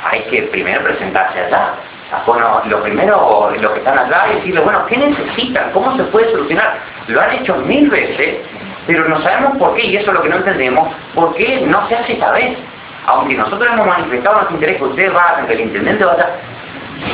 [0.04, 1.74] hay que primero presentarse allá.
[2.12, 5.70] Ah, Bueno, lo primero, los que están allá, y decirles, bueno, ¿qué necesitan?
[5.72, 6.78] ¿Cómo se puede solucionar?
[7.08, 8.38] Lo han hecho mil veces,
[8.86, 11.86] pero no sabemos por qué, y eso es lo que no entendemos, por qué no
[11.88, 12.56] se hace esta vez.
[13.06, 16.28] Aunque nosotros hemos manifestado nuestro interés que ustedes vayan, que el intendente vaya,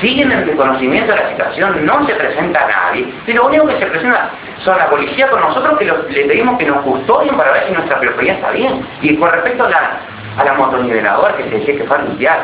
[0.00, 3.86] siguen en desconocimiento de la situación, no se presenta nadie, y lo único que se
[3.86, 4.30] presenta
[4.64, 7.72] son la policía con nosotros que los- le pedimos que nos custodien para ver si
[7.72, 8.86] nuestra propiedad está bien.
[9.02, 9.90] Y con respecto a la,
[10.38, 12.38] a la motoniveladora que se decía que fue a limpiar,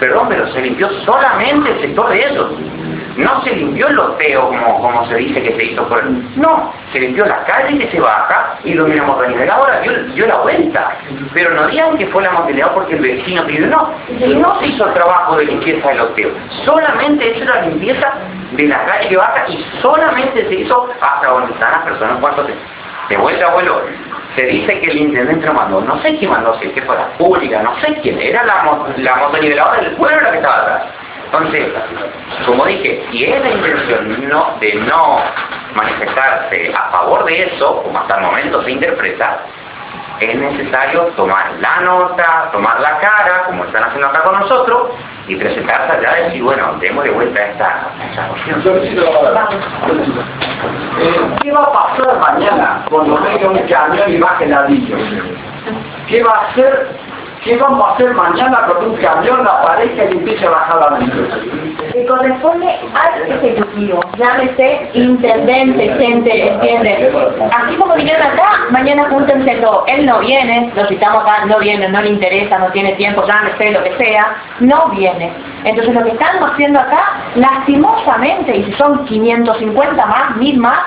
[0.00, 2.46] perdón, pero se limpió solamente el sector de ellos.
[3.16, 6.36] No se limpió el loteo como, como se dice que se hizo por el...
[6.36, 10.36] No, se limpió la calle que se baja y donde la motoniveladora dio, dio la
[10.38, 10.96] vuelta.
[11.32, 13.92] Pero no digan que fue la motoniveladora porque el vecino pidió, no.
[14.08, 16.30] Y no se hizo el trabajo de limpieza del loteo.
[16.64, 18.12] Solamente hizo la limpieza
[18.52, 22.46] de la calle que baja y solamente se hizo hasta donde están las personas cuando
[22.46, 22.54] se...
[23.08, 23.82] De vuelta, abuelo,
[24.34, 26.96] se dice que el intendente lo mandó, no sé quién mandó, si es que fue
[26.96, 28.64] la pública, no sé quién, era la,
[28.96, 30.82] la motoniveladora del pueblo la que estaba atrás.
[31.26, 31.66] Entonces,
[32.46, 35.18] como dije, si es la intención de no
[35.74, 39.40] manifestarse a favor de eso, como hasta el momento se interpreta,
[40.20, 44.90] es necesario tomar la nota, tomar la cara, como están haciendo acá con nosotros,
[45.26, 47.90] y presentarse allá y decir, bueno, demos de vuelta a esta.
[51.00, 55.00] Eh, ¿Qué va a pasar mañana cuando venga un camión y baje ladrillos?
[56.08, 56.88] ¿Qué va a hacer?
[57.44, 61.74] ¿Qué vamos a hacer mañana cuando un camión aparezca y empiece a bajar ladrillos?
[61.94, 67.12] que corresponde al ejecutivo, llámese intendente, gente, entiende.
[67.52, 69.84] Así como vinieron acá, mañana júntense todos.
[69.86, 73.70] Él no viene, lo citamos acá, no viene, no le interesa, no tiene tiempo, llámese,
[73.70, 75.32] lo que sea, no viene.
[75.64, 80.80] Entonces lo que estamos haciendo acá, lastimosamente, y si son 550 más, mil más,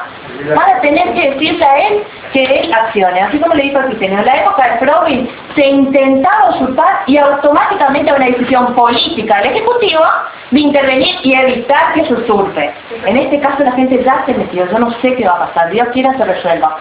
[0.56, 3.22] van a tener que decirle a él que él accione.
[3.22, 5.16] Así como le dijo el Cristiano, en la época de Frobin
[5.58, 10.04] se intentaba usurpar y automáticamente una decisión política del Ejecutivo
[10.52, 12.74] de intervenir y evitar que se usurpe.
[13.06, 15.72] En este caso la gente ya se metió, yo no sé qué va a pasar,
[15.72, 16.78] Dios quiera se resuelva.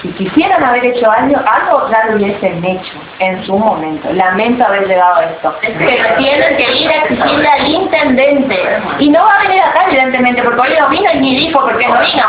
[0.00, 4.12] Si quisieran haber hecho algo, algo ya lo hubiesen hecho en su momento.
[4.12, 5.54] Lamento haber llegado a esto.
[5.62, 8.58] Pero tienen que ir a exigirle al intendente.
[8.98, 11.78] Y no va a venir acá, evidentemente, porque hoy no vino y ni dijo por
[11.78, 12.24] qué no vino.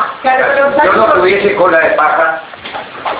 [0.86, 2.42] Yo no tuviese cola de paja,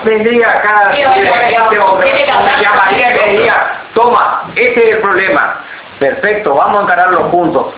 [0.04, 2.26] vendría acá este hombre,
[2.60, 5.60] llamaría y diría, toma, este es el problema.
[5.98, 7.74] Perfecto, vamos a encararlo juntos.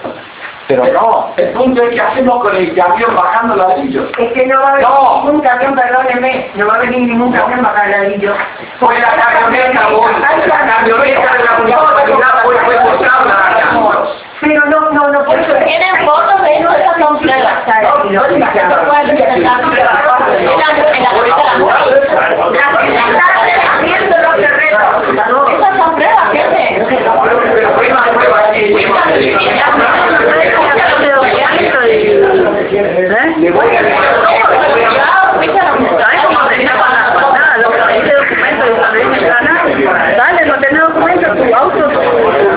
[0.67, 4.11] Pero no, el punto es que hacemos con el camión bajando ladrillos.
[4.19, 5.23] Es que no va a venir No.
[5.25, 8.35] ningún camión, perdóneme, no va a venir ningún camión para el ladrillo.
[8.79, 9.89] Fue la camioneta,
[10.47, 13.71] la camioneta de la municipalidad fue, fue cortada acá.
[14.41, 17.55] Pero no, no, no, por eso Tienen fotos de eso, esas son pruebas.
[17.67, 18.81] No, en la- en la-
[20.97, 22.09] en la boleta de la mujer.
[23.79, 24.83] haciendo los terrenos.
[25.09, 26.87] Esas son pruebas, gente.
[26.89, 28.63] Pero fue una prueba aquí.
[33.39, 33.81] Le voy a
[35.99, 37.57] ¿Sabes cómo tenía para nada?
[37.59, 39.53] Lo que dice documento y cuando dice gana,
[40.17, 41.89] dale, no tenés documento, tu auto,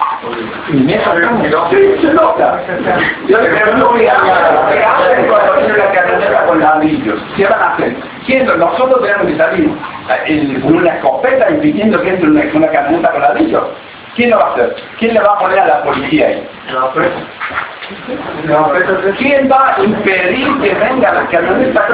[0.73, 2.61] Y eso no se nota.
[3.29, 4.15] Yo le pregunto, mira,
[4.73, 5.55] ¿qué hacen cuando
[6.33, 7.21] la con ladrillos?
[7.37, 8.16] ¿Qué van a hacer?
[8.27, 9.71] Siendo, nosotros tenemos que salir
[10.27, 13.63] eh, con una escopeta impidiendo que entre una, una camioneta con ladrillos.
[14.17, 14.77] ¿Quién lo va a hacer?
[14.99, 16.49] ¿Quién le va a poner a la policía ahí?
[19.19, 21.87] ¿Quién va a impedir que venga la camioneta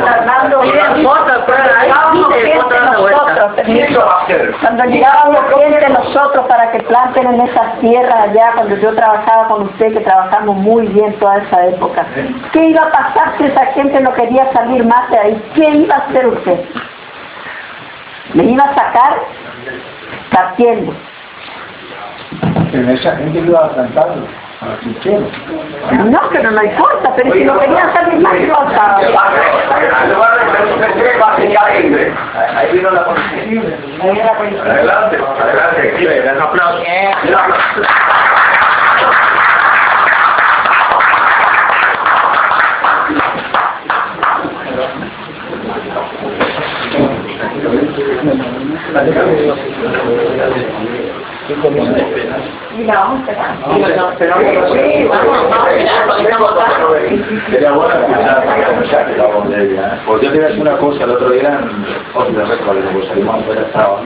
[1.46, 3.62] pues, ahí dice fotos dando vuelta.
[3.64, 4.54] ¿Quién lo va a hacer?
[4.60, 9.62] Cuando llegábamos gente nosotros para que planten en esas tierras allá, cuando yo trabajaba con
[9.64, 12.06] usted, que trabajamos muy bien toda esa época,
[12.52, 15.50] ¿qué iba a pasar si esa gente no quería salir más de ahí?
[15.54, 16.60] ¿Qué iba a hacer usted?
[18.32, 19.20] ¿Le iba a sacar?
[20.30, 20.94] Partiendo.
[22.70, 24.28] Pero esa gente iba a plantar a los
[24.62, 28.32] No, pero no importa, pero si no querían salir más.
[28.32, 28.66] Adelante,
[35.16, 35.18] adelante.
[50.74, 51.11] Un.
[52.78, 53.56] Y la vamos a esperar.
[58.56, 59.14] Bueno escuchar que
[59.48, 60.00] de ella, ¿eh?
[60.06, 63.06] Porque yo te voy a decir una cosa, el otro día en otro récord, cuando
[63.06, 64.00] salimos afuera estaba,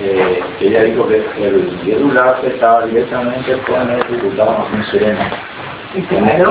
[0.00, 5.30] eh, que ella dijo que el celular estaba directamente con el diputado Martín Serena.
[5.94, 6.44] En el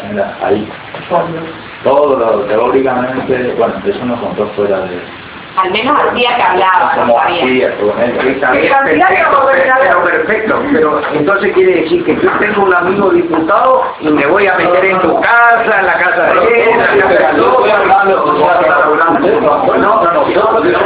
[0.00, 0.68] señora, ahí.
[1.82, 5.21] Todo lo teóricamente, bueno, eso nos contó fuera de...
[5.56, 7.94] Al menos al día que hablaba, Como perfecto,
[9.80, 14.46] pero perfecto, pero entonces quiere decir que yo tengo un amigo diputado y me voy
[14.46, 17.18] a meter en tu casa, en la casa de él, en la casa de.
[17.38, 18.04] No, no, no,
[19.76, 19.92] no, no, no
[20.64, 20.76] es,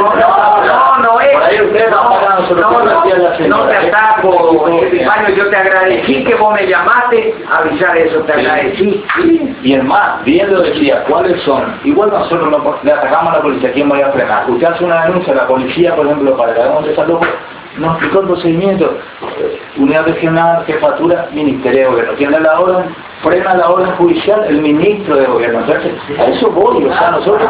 [1.33, 6.23] Por ahí usted no, no, lo la no, no te ataco, Epifanio, yo te agradecí
[6.23, 9.03] que vos me llamaste a avisar eso, te agradecí.
[9.63, 13.71] Y el más, viendo decía cuáles son, igual nosotros no, le atacamos a la policía,
[13.73, 14.49] ¿quién va a frenar?
[14.49, 17.19] Usted hace una denuncia a la policía, por ejemplo, para el Dragón de Salud,
[17.77, 18.97] nos explicó el procedimiento,
[19.39, 22.13] eh, unidad regional, jefatura, ministerio de gobierno.
[22.17, 22.95] ¿Quién da la orden?
[23.23, 25.59] Frena la orden judicial el ministro de gobierno.
[25.61, 27.49] Entonces, a eso voy, o sea, nosotros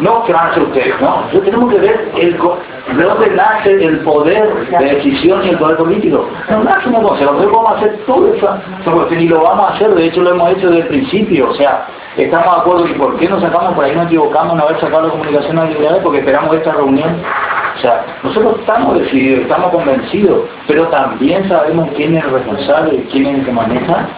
[0.00, 2.38] no que van a ustedes, no, nosotros tenemos que ver el,
[2.96, 6.26] de dónde nace el poder de decisión y el poder político.
[6.48, 8.58] No nace una cosa, nosotros vamos a hacer todo eso,
[9.10, 11.86] ni lo vamos a hacer, de hecho lo hemos hecho desde el principio, o sea,
[12.16, 15.02] estamos de acuerdo y por qué nos sacamos, por ahí nos equivocamos en haber sacado
[15.02, 17.22] la comunicación a la porque esperamos esta reunión.
[17.76, 23.26] O sea, nosotros estamos decididos, estamos convencidos, pero también sabemos quién es el responsable, quién
[23.26, 24.08] es el que maneja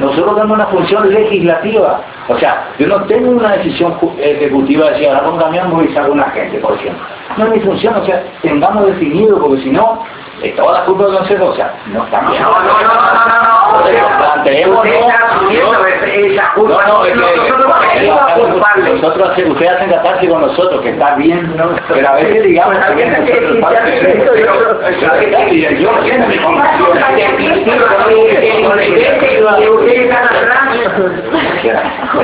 [0.00, 2.00] nosotros tenemos una función legislativa.
[2.28, 6.30] O sea, yo no tengo una decisión ejecutiva de decir, ahora voy y saco una
[6.30, 7.02] gente, por ejemplo.
[7.36, 10.04] No es mi función, o sea, tengamos definido, porque si no,
[10.50, 12.42] toda la culpa o sea, no está bien.
[12.42, 13.52] No, no, no, no, no, no, no.
[13.78, 16.86] Entonces, planteemos, esa culpa.
[16.86, 21.70] no, no, es que Nosotros ustedes hacen catarse con nosotros, que está bien, ¿no?
[21.88, 24.42] pero a veces digamos que bien nosotros de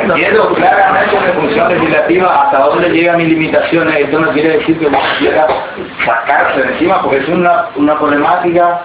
[0.02, 3.96] entiendo claramente mi función legislativa hasta dónde llegan mis limitaciones.
[3.96, 5.46] Esto no quiere decir que uno quiera
[6.04, 8.82] sacarse de encima, porque es una, una problemática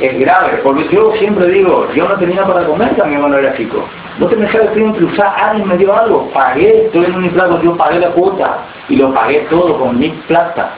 [0.00, 0.60] es grave.
[0.62, 3.84] Porque yo siempre digo, yo no tenía para comer también cuando era chico.
[4.18, 7.60] No te me sabes que cruzar, alguien me dio algo, pagué, estoy en un plato,
[7.62, 8.58] yo pagué la cuota
[8.88, 10.70] y lo pagué todo con mi plata,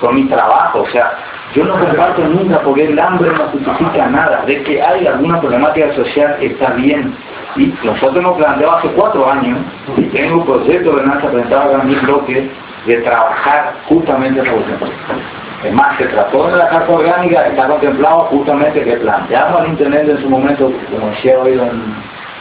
[0.00, 0.80] con mi trabajo.
[0.80, 1.12] O sea,
[1.54, 4.42] yo no comparto nunca porque el hambre no justifica nada.
[4.46, 7.14] De que hay alguna problemática social está bien.
[7.56, 9.58] Y nosotros hemos planteado hace cuatro años,
[9.98, 12.50] y tengo un proyecto de ordenanza presentado acá en mi bloque,
[12.86, 15.41] de trabajar justamente esa cuestión.
[15.64, 20.08] Es más, se trató de la carta orgánica, está contemplado justamente que planteamos al Internet
[20.08, 21.56] en su momento, como decía hoy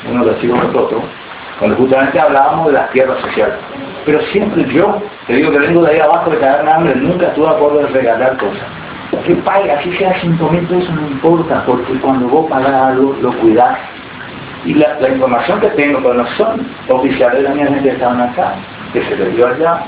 [0.10, 1.04] uno de los nosotros,
[1.60, 3.56] cuando justamente hablábamos de las tierras sociales.
[4.06, 7.28] Pero siempre yo, te digo que vengo de ahí abajo de caer en hambre, nunca
[7.28, 8.64] estuve de acuerdo en regalar cosas.
[9.28, 13.32] Que pague, así sea 5 mil pesos, no importa, porque cuando vos pagás algo, lo
[13.34, 13.78] cuidás.
[14.66, 18.56] Y la, información que tengo, pero no son oficiales de la gente que estaban acá,
[18.94, 19.84] que se les dio allá,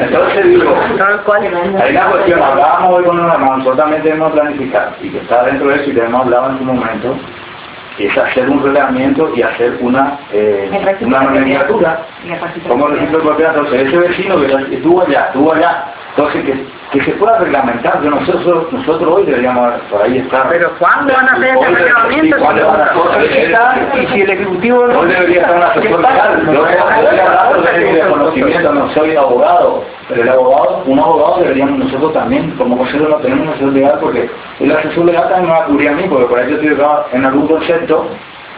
[0.00, 0.74] Entonces digo,
[1.82, 5.44] hay una cuestión, hablábamos hoy con una mano, nosotros también debemos planificar, y que está
[5.44, 7.16] dentro de eso y que hemos hablado en su momento,
[7.98, 12.00] es hacer un reglamento y hacer una, eh, una nomenclatura
[12.68, 15.84] como registro de propiedad, entonces ese vecino que estuvo allá, estuvo allá,
[16.16, 20.48] entonces que, que se pueda reglamentar, que nosotros, nosotros hoy deberíamos, por ahí estar.
[20.48, 22.36] Pero ¿cuándo van a hacer ese reglamento?
[22.36, 24.02] sí, ¿cuándo van a hacer?
[24.02, 25.00] Y si el Ejecutivo no...
[25.00, 26.42] Hoy debería estar un asesor legal.
[28.34, 33.08] De conocimiento, no soy abogado, pero el abogado, un abogado deberíamos nosotros también, como consejo
[33.08, 34.28] no tenemos asesor legal, porque
[34.60, 36.68] el asesor legal también me va a cubrir a mí, porque por ahí yo estoy
[36.68, 38.06] equivocado en algún concepto,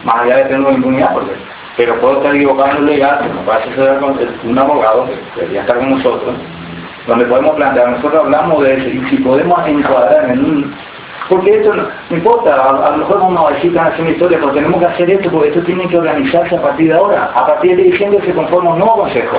[0.03, 1.31] más allá de tener impunidad, porque,
[1.77, 5.05] pero puedo estar equivocado en lo legal, que nos va a asesorar con un abogado,
[5.05, 6.35] que debería estar con nosotros,
[7.05, 10.75] donde podemos plantear, nosotros hablamos de eso, si podemos encuadrar en un
[11.29, 14.53] porque esto no, importa, a, lo mejor vamos a decir que hacer una historia, pero
[14.53, 17.31] tenemos que hacer esto porque esto tiene que organizarse a partir de ahora.
[17.35, 19.37] A partir de diciembre se conforma un nuevo consejo.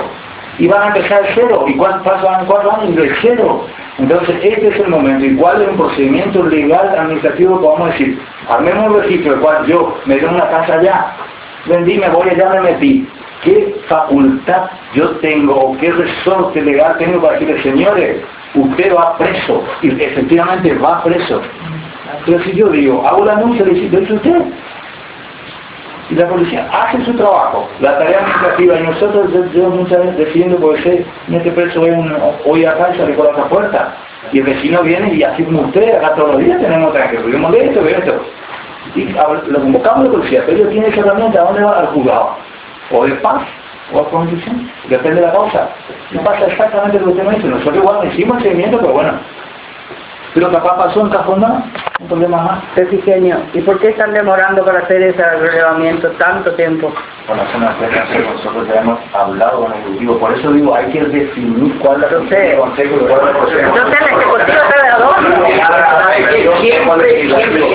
[0.59, 1.65] Y van a empezar cero.
[1.67, 3.65] ¿Y cuántos pasan cuatro años de cero?
[3.97, 5.25] Entonces este es el momento.
[5.25, 8.21] ¿Y cuál es un procedimiento legal administrativo que vamos a decir?
[8.49, 11.13] Armemos un registro el cual yo me doy una casa allá,
[11.65, 13.07] vendí, me voy allá, me metí.
[13.43, 18.21] ¿Qué facultad yo tengo o qué resorte legal tengo para decirle, señores,
[18.53, 19.63] usted va preso?
[19.81, 21.41] Y efectivamente va preso.
[22.25, 24.41] Pero si yo digo, hago la anuncio, le dice, ¿lo hizo usted?
[26.09, 30.57] Y la policía hace su trabajo, la tarea administrativa, y nosotros, yo, muchas veces defiendo
[30.57, 31.91] porque sé, en este preso hoy,
[32.45, 33.95] hoy acá y sale por otra puerta,
[34.31, 37.51] y el vecino viene y así como usted, acá todos los días tenemos que vivimos
[37.51, 38.21] de esto, de esto.
[38.95, 41.79] Y lo convocamos la policía, pero ellos tienen esa ¿a dónde va?
[41.79, 42.35] Al juzgado.
[42.91, 43.43] O de paz,
[43.93, 45.69] o a constitución, depende de la causa.
[46.11, 49.11] Y pasa exactamente lo que usted me dice, nosotros igual hicimos el seguimiento, pero bueno,
[50.33, 51.63] pero capaz pasó en Cajona,
[51.99, 52.59] un problema más.
[52.77, 56.93] Efigenio, ¿y por qué están demorando para hacer ese relevamiento tanto tiempo?
[57.27, 60.85] Con la zona de nosotros ya hemos hablado con el Ejecutivo, por eso digo, hay
[60.91, 63.73] que definir cuál es el consejo y cuál es el consejo.
[63.75, 64.53] Sé, el Ejecutivo está
[64.83, 65.45] de adorno.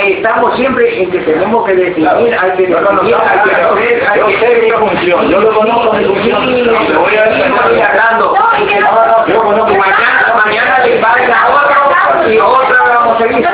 [0.07, 2.09] Estamos siempre en que tenemos que definir,
[2.40, 5.92] hay que No, no, no, definir, hay que hacer, que mi función, yo lo conozco
[5.94, 6.46] mi función.
[6.86, 8.34] Te voy a hablando.
[8.34, 11.84] No, que no- Yo conozco mañana, mañana le va a otro
[12.32, 13.46] y otra vamos a seguir.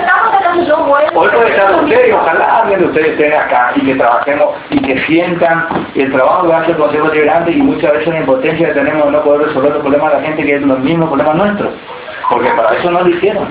[1.14, 4.80] Hoy puede estar usted y ojalá alguien de ustedes esté acá y que trabajemos y
[4.82, 8.74] que sientan el trabajo que hace el Consejo Liberante y muchas veces la impotencia que
[8.74, 11.36] tenemos de no poder resolver los problemas de la gente que es los mismos problemas
[11.36, 11.74] nuestros.
[12.30, 13.48] Porque para eso no lo hicieron.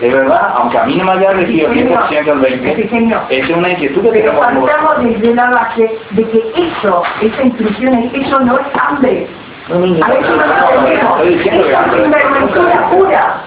[0.00, 3.56] Es verdad, aunque a mí no me haya elegido el 10% al 20%, esa es
[3.56, 4.46] una inquietud que Pero tenemos.
[4.46, 9.26] como- partamos desde la base de que eso, esa instrucción, eso no es hambre.
[9.70, 13.42] A eso no Estoy diciendo que sinvergüenzura pura.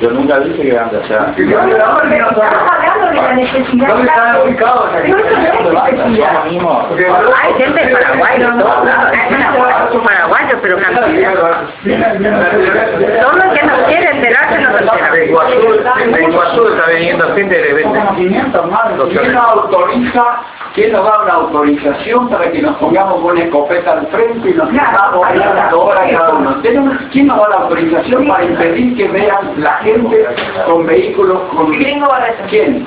[0.00, 3.88] Yo nunca dije que grande, o sea, No, no, porque estamos hablando de la necesidad.
[3.88, 4.92] ¿Dónde están ubicados?
[4.92, 6.44] No es necesidad.
[6.44, 6.88] lo mismo.
[7.42, 8.32] Hay gente de Paraguay.
[8.32, 8.40] Hay
[9.34, 11.34] paraguayos, paraguayos, pero cantidad.
[13.22, 15.12] Solo el que no quiere enterarse no se entera.
[15.12, 18.00] De Iguazú, está viniendo gente de repente.
[18.14, 20.24] ¿Quién nos autoriza,
[20.74, 24.54] quién nos da una autorización para que nos pongamos con una escopeta al frente y
[24.54, 25.10] nos a
[25.56, 26.54] la hora cada uno?
[26.62, 30.26] ¿Tenemos- ¿Quién nos da la autorización para impedir que vean la gente
[30.66, 31.72] con vehículos con...
[31.72, 32.44] Gringo va a decir.
[32.48, 32.86] ¿Quién?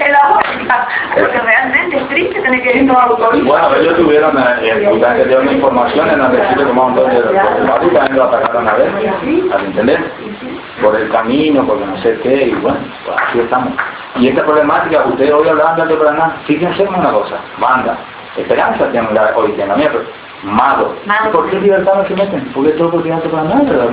[0.00, 0.88] En la boca.
[1.14, 3.46] Porque realmente es triste tener que ¿Quién nos autoriza?
[3.46, 6.64] Bueno, ellos tuvieron eh, el lugar que dio una información en la que sí le
[6.64, 8.88] tomaron dos de los y también lo atacaron a ver,
[9.52, 10.00] al entender,
[10.82, 12.78] por el camino, porque no sé qué, y bueno,
[13.28, 13.72] así estamos.
[14.16, 17.96] Y esta problemática, ustedes hoy hablaban de Paraná, fíjense en una cosa, banda,
[18.36, 20.04] esperanza tienen la- hoy tienen, mira, pero
[20.44, 20.94] mago.
[21.32, 22.40] ¿Por qué libertad no se meten?
[22.54, 23.88] Porque todo porque Alto Paraná, ¿verdad?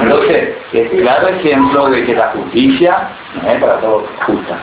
[0.00, 3.08] Entonces, es claro ejemplo de que la justicia
[3.42, 4.58] no es para todos justa.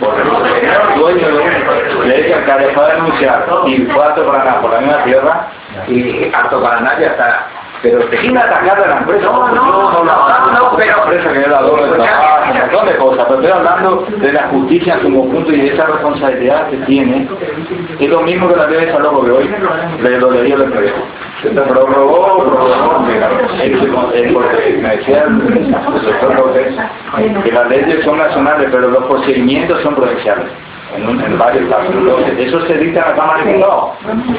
[0.00, 4.72] Porque el dueño de al alcalde fue a denunciar y fue a Alto Paraná por
[4.72, 5.46] la misma tierra
[5.88, 7.46] Y Alto Paraná ya está.
[7.82, 9.24] Pero te quieren atacar a la empresa.
[9.26, 12.58] No, no, no, no, no, pero- La empresa que yo la adoro de trabajo, un
[12.58, 15.86] montón de cosas, pero estoy hablando de la justicia en su conjunto y de esa
[15.86, 17.28] responsabilidad que tiene.
[17.98, 19.50] Es lo mismo que la ley de salud que hoy
[20.02, 20.94] le lo leí el empleo.
[21.42, 23.04] Se prorrogó, prorrogó,
[24.32, 26.74] porque me decía el el doctor López
[27.44, 30.46] que las leyes son nacionales, pero los procedimientos son provinciales.
[30.94, 31.94] En, varios casos.
[32.38, 33.90] Eso se dicta en la Cámara de Diputados.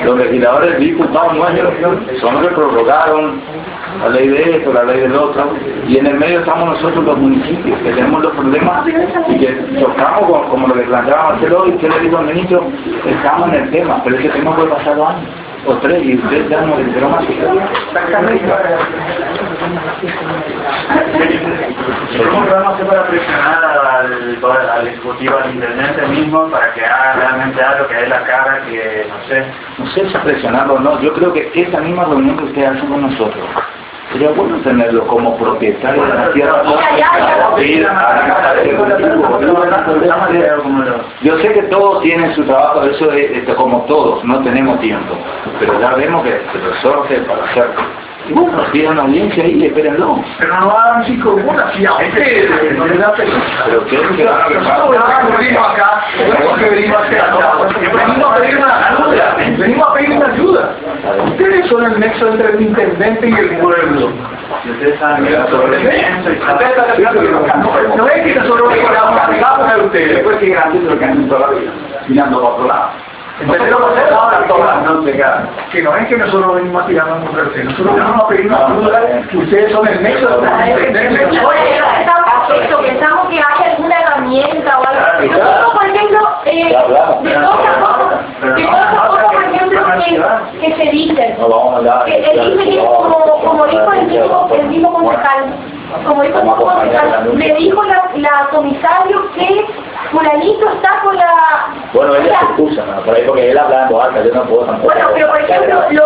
[0.05, 1.73] Los legisladores diputados nuestros
[2.21, 3.41] son los que prorrogaron
[3.99, 5.53] la ley de esto, la ley del otro,
[5.87, 8.87] y en el medio estamos nosotros los municipios, que tenemos los problemas
[9.29, 12.63] y que chocamos con, como lo que planteaba Marcelo y que le dijo al ministro,
[13.05, 15.29] estamos en el tema, pero ese tema puede pasar dos años
[15.65, 17.23] o tres y usted ya no le enteró más.
[22.31, 27.61] ¿Cómo podemos hacer para presionar al, al ejecutivo, al intendente mismo, para que haga realmente
[27.61, 29.45] algo que dé la cara, que no sé?
[29.77, 32.89] No sé si presionarlo o no, yo creo que esa misma reunión que ustedes hacen
[32.89, 33.43] con nosotros,
[34.13, 36.63] sería bueno tenerlo como propietario de la tierra.
[37.57, 37.83] Sí,
[41.21, 45.17] Yo sé que todos tienen su trabajo, eso es este, como todos, no tenemos tiempo,
[45.59, 47.81] pero ya vemos que se resorte para hacerlo.
[48.25, 50.23] Y bueno, pidan audiencia ahí y espérenlo.
[50.39, 53.37] Pero no hagan cinco comunas, si a ustedes no les da permiso.
[53.65, 57.53] Pero que que van a Nosotros venimos acá, tenemos que venimos a hacer acá.
[58.05, 60.75] Venimos a pedir una ayuda, venimos a pedir una ayuda.
[61.03, 64.09] Ustedes son el nexo entre el intendente y el pueblo.
[64.63, 66.07] Que la de.
[67.97, 69.19] No es que nosotros cargamos
[69.71, 70.15] a ustedes.
[70.15, 71.71] Después siguen haciendo lo que hacen toda la vida,
[72.07, 72.89] mirando para otro lado.
[75.71, 79.87] Que no es que nosotros venimos a tirarnos ustedes, nosotros a una que ustedes son
[79.87, 80.49] el nexo nosotros.
[82.61, 85.01] Eso, pensamos que alguna herramienta o algo.
[85.33, 85.85] Nosotros, por
[86.45, 86.67] eh,
[87.23, 87.77] de todas las
[89.07, 89.79] cosas, por ejemplo,
[90.83, 91.15] que, dicen,
[92.05, 95.53] que él dice que como, como dijo el mismo, el mismo concejal,
[96.05, 99.65] como dijo el mismo concejal, le dijo la, la comisario que
[100.11, 101.33] fulanito está con la...
[101.93, 103.01] Bueno, ella se excusa, ¿no?
[103.03, 104.93] por ahí porque él habla en voz alta, yo no puedo tampoco.
[104.93, 106.05] bueno, pero por ejemplo, lo,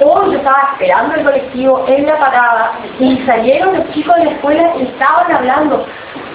[0.00, 4.30] hoy yo estaba esperando el colectivo en la parada y salieron los chicos de la
[4.30, 5.86] escuela y estaban hablando.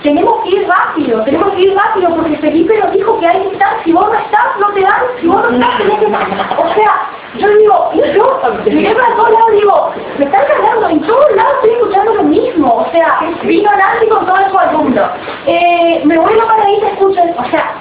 [0.08, 3.52] Tenemos que ir rápido, tenemos que ir rápido porque Felipe nos dijo que hay que
[3.52, 6.06] estar, si vos no estás, no te dan, si vos no estás, tenés que...
[6.06, 11.36] O sea, yo digo, yo, miré para todos lados digo, me están cargando, en todos
[11.36, 15.10] lados estoy escuchando lo mismo, o sea, vino Nancy con todos sus alumnos,
[15.46, 17.74] eh, me vuelvo para ahí y te escuchan, o sea,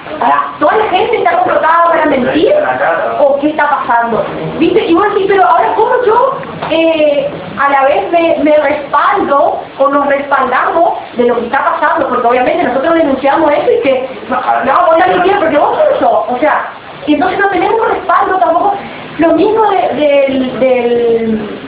[0.59, 2.53] toda la gente está contratada para mentir,
[3.19, 4.23] o qué está pasando,
[4.59, 4.85] ¿viste?
[4.85, 6.37] Y vos decís, pero ahora, ¿cómo yo
[6.69, 12.09] eh, a la vez me, me respaldo o nos respaldamos de lo que está pasando?
[12.17, 16.25] Porque obviamente nosotros denunciamos eso y que, no, no, vos nadie quiere, porque vos eso,
[16.29, 16.65] o sea,
[17.05, 18.73] y entonces no tenemos respaldo tampoco.
[19.19, 21.59] Lo mismo de- del, del,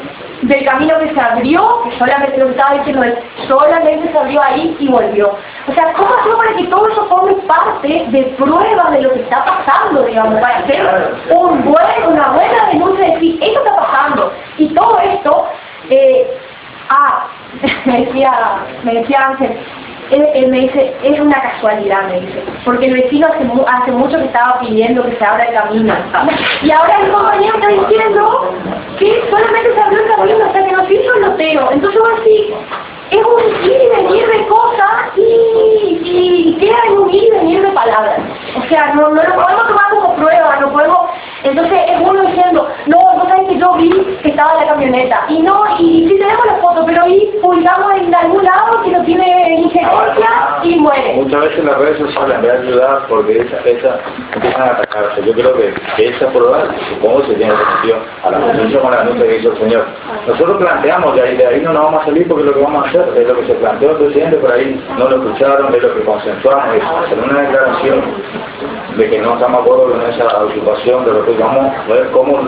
[0.44, 3.04] del camino que se abrió, que solamente lo que estaba diciendo
[3.48, 5.36] solamente se abrió ahí y volvió.
[5.68, 9.22] O sea, ¿cómo hacemos para que todo eso forme parte de pruebas de lo que
[9.22, 14.34] está pasando, digamos, para hacer un buen, una buena denuncia de decir, esto está pasando,
[14.58, 15.46] y todo esto,
[15.90, 16.38] eh,
[16.90, 17.28] ah,
[17.86, 18.32] me decía,
[18.84, 19.58] me decía Ángel,
[20.12, 24.18] él, me dice, es una casualidad, me dice, porque el vecino hace, mu- hace mucho
[24.18, 25.94] que estaba pidiendo que se abra el camino.
[26.64, 28.54] Y ahora el compañero está diciendo
[28.98, 31.72] que solamente se abrió el camino hasta que nos hizo el loteo.
[31.72, 32.56] Entonces decís,
[33.12, 37.62] es un ir y venir de cosas y, y queda en un ir y venir
[37.62, 38.20] de palabras.
[38.58, 41.10] O sea, no, no lo podemos tomar como prueba, no podemos...
[41.44, 43.90] Entonces es uno diciendo, no, vos sabés que yo vi
[44.22, 45.26] que estaba la camioneta.
[45.30, 49.04] Y no, y sí tenemos la foto, pero ahí publicamos en algún lado que no
[49.04, 51.14] tiene injerencia y muere.
[51.16, 54.00] Muchas veces las redes sociales vez de ayudar porque esa, esa
[54.34, 55.24] empiezan a atacarse.
[55.24, 59.02] Yo creo que, que esa prueba, supongo, se tiene sentido a la conciencia con la
[59.02, 59.86] anuncia que hizo el Señor.
[60.28, 62.86] Nosotros planteamos, de ahí, de ahí no nos vamos a salir porque lo que vamos
[62.86, 65.84] a hacer es lo que se planteó el presidente, por ahí no lo escucharon, es
[65.84, 68.02] lo que consensuamos, es hacer una declaración
[68.98, 72.10] de que no estamos de acuerdo con esa ocupación, de lo que vamos a ver
[72.12, 72.40] cómo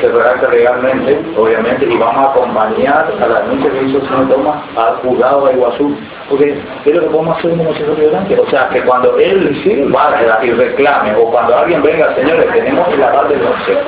[0.00, 4.28] se redacta legalmente, obviamente, y vamos a acompañar a la denuncia que hizo el señor
[4.28, 5.96] Tomás al juzgado de Iguazú.
[6.28, 8.38] Porque es lo que podemos hacer nosotros delante.
[8.38, 13.02] O sea, que cuando él vaya y reclame, o cuando alguien venga, señores, tenemos el
[13.02, 13.80] aval del consejo.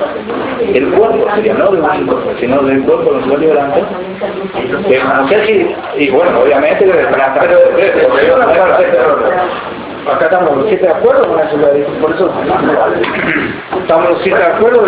[0.72, 3.84] El cuerpo sería, no de un sino del cuerpo de los delante.
[4.88, 6.92] Que no sé si, y bueno, obviamente, de
[10.04, 11.56] no Acá estamos los siete de acuerdo con eso,
[12.00, 12.32] por eso
[13.78, 14.80] estamos los siete de acuerdo,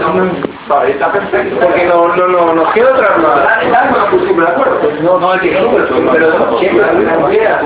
[1.60, 3.16] porque no, no, no, nos queda otra
[4.44, 4.78] de acuerdo.
[5.02, 5.50] no, no, el que
[6.12, 7.60] pero siempre hay una idea.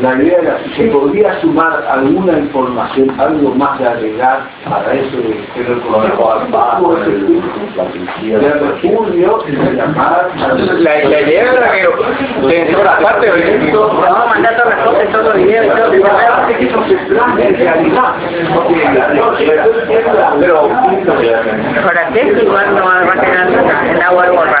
[0.00, 5.16] La idea era si se podría sumar alguna información, algo más de agregar para eso
[5.18, 6.34] de que el consejo
[7.76, 13.72] la policía, de refugio, de llamar La, la idea era que de toda parte de
[13.72, 16.06] Vamos a mandar todas las fotos, todos los videos todo.
[16.06, 18.14] Aparte que eso se plantea en realidad,
[18.54, 18.74] porque
[20.40, 20.68] pero
[21.84, 22.34] ¿Para qué?
[22.42, 24.60] Igual no va a quedar nada, el agua borra.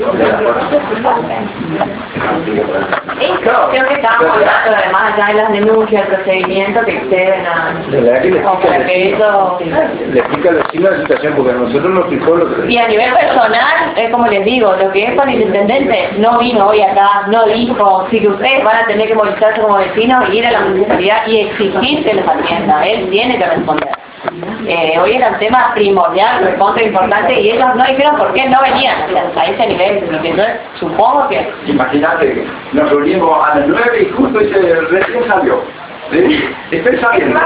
[0.00, 0.12] Creo
[3.86, 7.74] que estábamos hablando además ya de las denuncias, el procedimiento que exceden a...
[7.90, 8.16] le
[10.20, 10.52] explica
[10.90, 14.42] la situación porque nosotros nos explicó lo que Y a nivel personal, es como les
[14.44, 18.28] digo, lo que es con el intendente no vino hoy acá, no dijo, sí que
[18.28, 22.04] ustedes van a tener que movilizarse como vecinos y ir a la municipalidad y exigir
[22.04, 23.90] que les atienda, él tiene que responder.
[24.66, 28.60] Eh, hoy era un tema primordial, recontra importante y ellos no dijeron por qué no
[28.60, 30.44] venían o sea, a ese nivel, yo
[30.78, 35.62] supongo que Imagínate nos reunimos a las 9 y justo ese recién salió.
[36.10, 36.44] ¿Sí?
[36.70, 37.40] Estoy saliendo.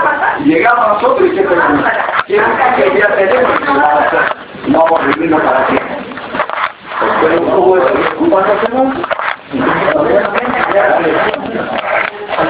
[0.45, 1.85] Llegamos nosotros y se pegamos.
[2.27, 3.61] ¿Quieren que ya tenemos?
[4.67, 5.81] No vamos a reunirnos para qué.
[7.21, 7.83] Pero un poco de
[8.31, 8.95] ¿Cuánto hacemos?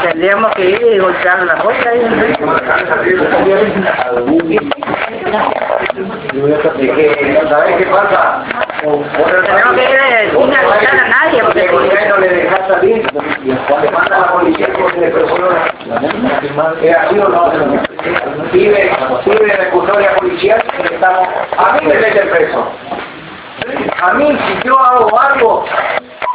[0.02, 2.00] Tendríamos que ir y golpear la puerta ahí.
[7.48, 8.44] ¿Sabes qué pasa?
[8.82, 13.90] Pero tenemos que ir eh, sin avisar a nadie, porque no le dejas salir, te
[13.90, 15.48] manda la policía porque le presionó.
[16.82, 17.52] ¿Es así o no?
[18.52, 18.90] Pide,
[19.24, 21.28] pide de custodia policial estamos...
[21.56, 22.72] A mí me meten preso.
[24.02, 25.64] A mí, si yo hago algo,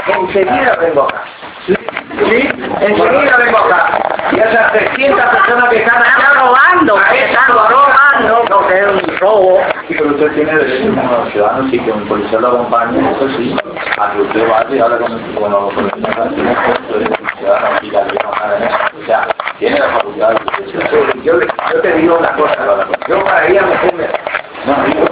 [0.08, 1.24] enseguida vengo acá.
[1.68, 2.50] ¿Sí?
[2.82, 4.00] Enseguida vengo acá.
[4.32, 6.34] Y esas 300 personas que están están acá...
[6.40, 9.60] robando, a están eso robando, porque es un robo.
[9.88, 13.56] Sí, pero usted tiene derecho como ciudadano, sí, que un policía lo acompañe, eso sí,
[13.98, 15.20] a que usted vaya y habla con el
[15.88, 16.56] el tiene
[17.38, 18.02] ciudadano y la.
[18.02, 19.28] O sea,
[19.60, 22.58] tiene la facultad de Yo, yo te digo una cosa,
[23.08, 24.08] yo para ir a meterme,
[24.66, 25.08] No, digo,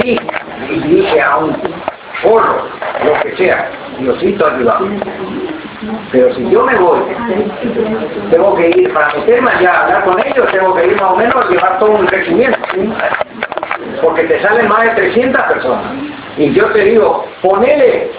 [0.00, 0.20] fui
[0.70, 1.56] y dije a un
[2.22, 2.68] porro,
[3.04, 4.78] lo que sea, Diosito arriba.
[6.12, 7.00] Pero si yo me voy,
[8.30, 11.16] tengo que ir, para meterme allá a hablar con ellos, tengo que ir más o
[11.16, 12.58] menos a llevar todo un regimiento.
[14.02, 15.92] Porque te salen más de 300 personas.
[16.36, 18.10] Y yo te digo, ponele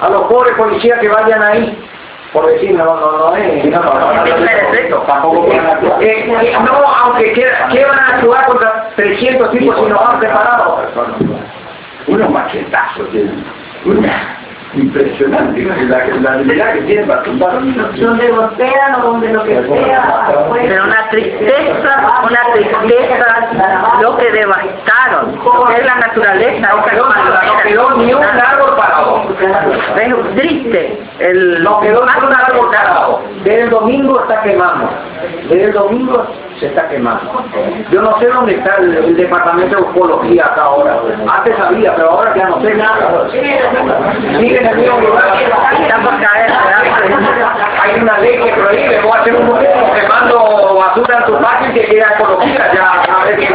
[0.00, 1.78] a los pobres policías que vayan ahí.
[2.32, 6.02] Por decir, no, no, no, eh, no, no, no, no, tampoco pueden actuar.
[6.02, 10.18] Eh, eh, no, aunque quieran, ¿qué van a actuar contra 300 tipos si no van
[10.18, 10.80] preparados?
[12.08, 13.44] Unos machetazos tienen.
[13.86, 14.36] Una
[14.74, 17.52] impresionante la, la habilidad que tienen para tumbar.
[17.96, 20.46] Donde golpean o donde lo que sea.
[20.48, 26.68] pues, Pero una tristeza, una tristeza, lo que devastaron, lo que es la naturaleza.
[26.68, 29.22] No quedó, no quedó ni un árbol parado.
[29.96, 31.02] Es triste.
[31.18, 33.22] El, No quedó ni un árbol parado.
[33.44, 34.88] Desde el domingo está quemando.
[35.48, 36.26] Desde el domingo
[36.58, 37.44] se está quemando.
[37.90, 40.98] Yo no sé dónde está el, el departamento de ufología acá ahora.
[41.28, 43.28] Antes sabía, pero ahora ya no sé nada.
[43.30, 45.24] Sigue en el mismo lugar.
[46.16, 46.50] Caer,
[47.82, 49.58] Hay una ley que prohíbe, voy a hacer un
[49.94, 50.55] quemando
[50.86, 52.72] basura en tu patio y que queda ecología.
[52.74, 53.48] Ya, a ver qué.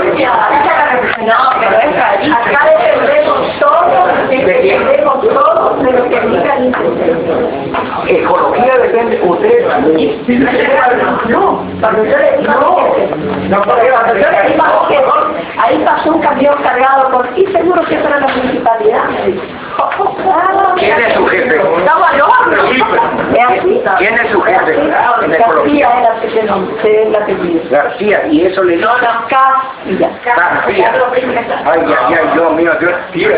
[1.22, 2.32] No, pero es ahí.
[2.32, 6.76] Acá dependemos todos, dependemos todos de lo que diga el.
[8.08, 9.68] Ecología depende, usted.
[11.30, 12.54] No, cuando yo le digo
[13.50, 14.98] No, cuando yo le digo que
[15.60, 19.04] ahí pasó un camión cargado con, y seguro que para la municipalidad.
[20.78, 21.62] ¿Quién es su jefe?
[21.78, 23.21] Estaba al horno.
[23.98, 24.78] ¿Quién es su jefe
[25.38, 27.62] García era el apellido.
[27.70, 30.94] García, y eso le No, no, García.
[31.66, 32.72] Ay, ay, ay, Dios mío,
[33.14, 33.30] tío,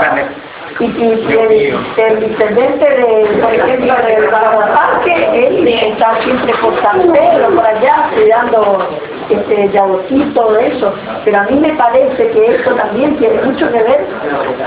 [0.00, 0.49] carne.
[0.80, 7.54] Y, y el, intendente de, por ejemplo, del Parque, él está siempre por San Pedro,
[7.54, 8.88] por allá, cuidando
[9.28, 10.92] este Yaguatí, todo eso.
[11.24, 14.06] Pero a mí me parece que eso también tiene mucho que ver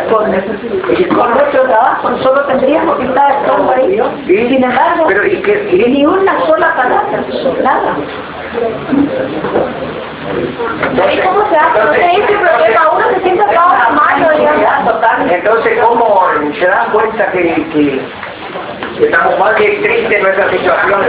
[0.09, 0.31] con,
[1.15, 2.09] con nuestro trabajo.
[2.11, 3.99] Nosotros tendríamos que estar estando ahí.
[4.27, 5.07] Sin embargo,
[5.87, 7.23] ni una sola palabra,
[7.63, 7.95] nada.
[11.11, 11.79] ¿Y cómo se hace?
[11.83, 15.01] No se dice problema, uno se siente atado a la mano, digamos.
[15.33, 16.21] Entonces, ¿cómo
[16.59, 18.01] se dan cuenta que, que,
[18.97, 21.01] que estamos mal, que triste nuestra situación?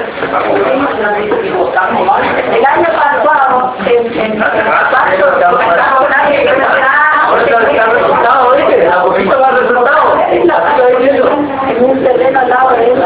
[2.52, 4.42] El año pasado, en, en,
[11.68, 13.02] en un terreno al lado de él,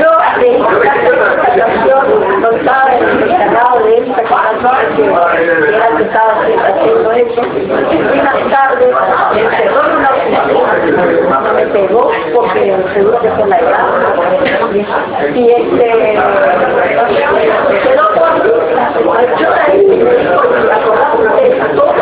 [0.00, 0.56] yo de
[1.50, 4.22] estación no estaba en el encargado de esta
[4.96, 7.66] que que estaba haciendo eso, y
[8.22, 8.86] más tarde
[9.34, 13.86] me encerró en una oficina, me pegó porque seguro que fue la edad,
[15.34, 15.88] y este,
[17.82, 18.34] quedó todo
[19.38, 19.82] yo ahí,
[20.66, 21.94] la acordaba de todo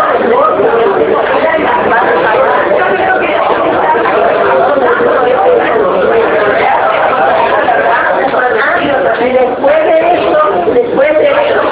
[9.21, 10.41] y después de eso,
[10.75, 11.63] después de eso,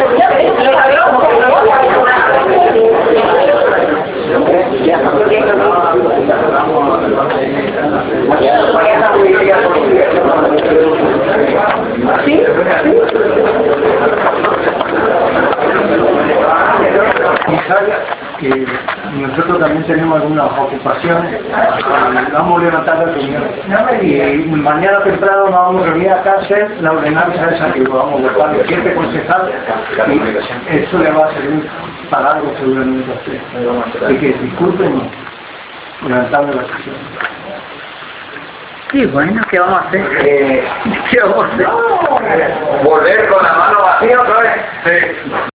[12.25, 12.41] ¿Sí?
[17.49, 17.93] Y sabe
[19.21, 21.43] nosotros también tenemos algunas ocupaciones, eh,
[22.33, 23.43] vamos a levantar la reunión.
[24.03, 28.21] Y mañana temprano nos vamos a reunir acá a hacer la ordenanza esa que vamos
[28.25, 29.55] a votar los siete concejales.
[30.71, 31.69] Y eso le va a servir
[32.11, 34.05] para algo seguramente a usted.
[34.05, 35.03] Así que disculpen
[36.07, 36.97] levantando la sesión.
[38.93, 40.27] Sí, bueno, ¿qué vamos a hacer?
[40.27, 40.65] Eh,
[41.11, 41.69] ¿Qué vamos a hacer?
[42.85, 45.50] volver con la mano vacía otra vez.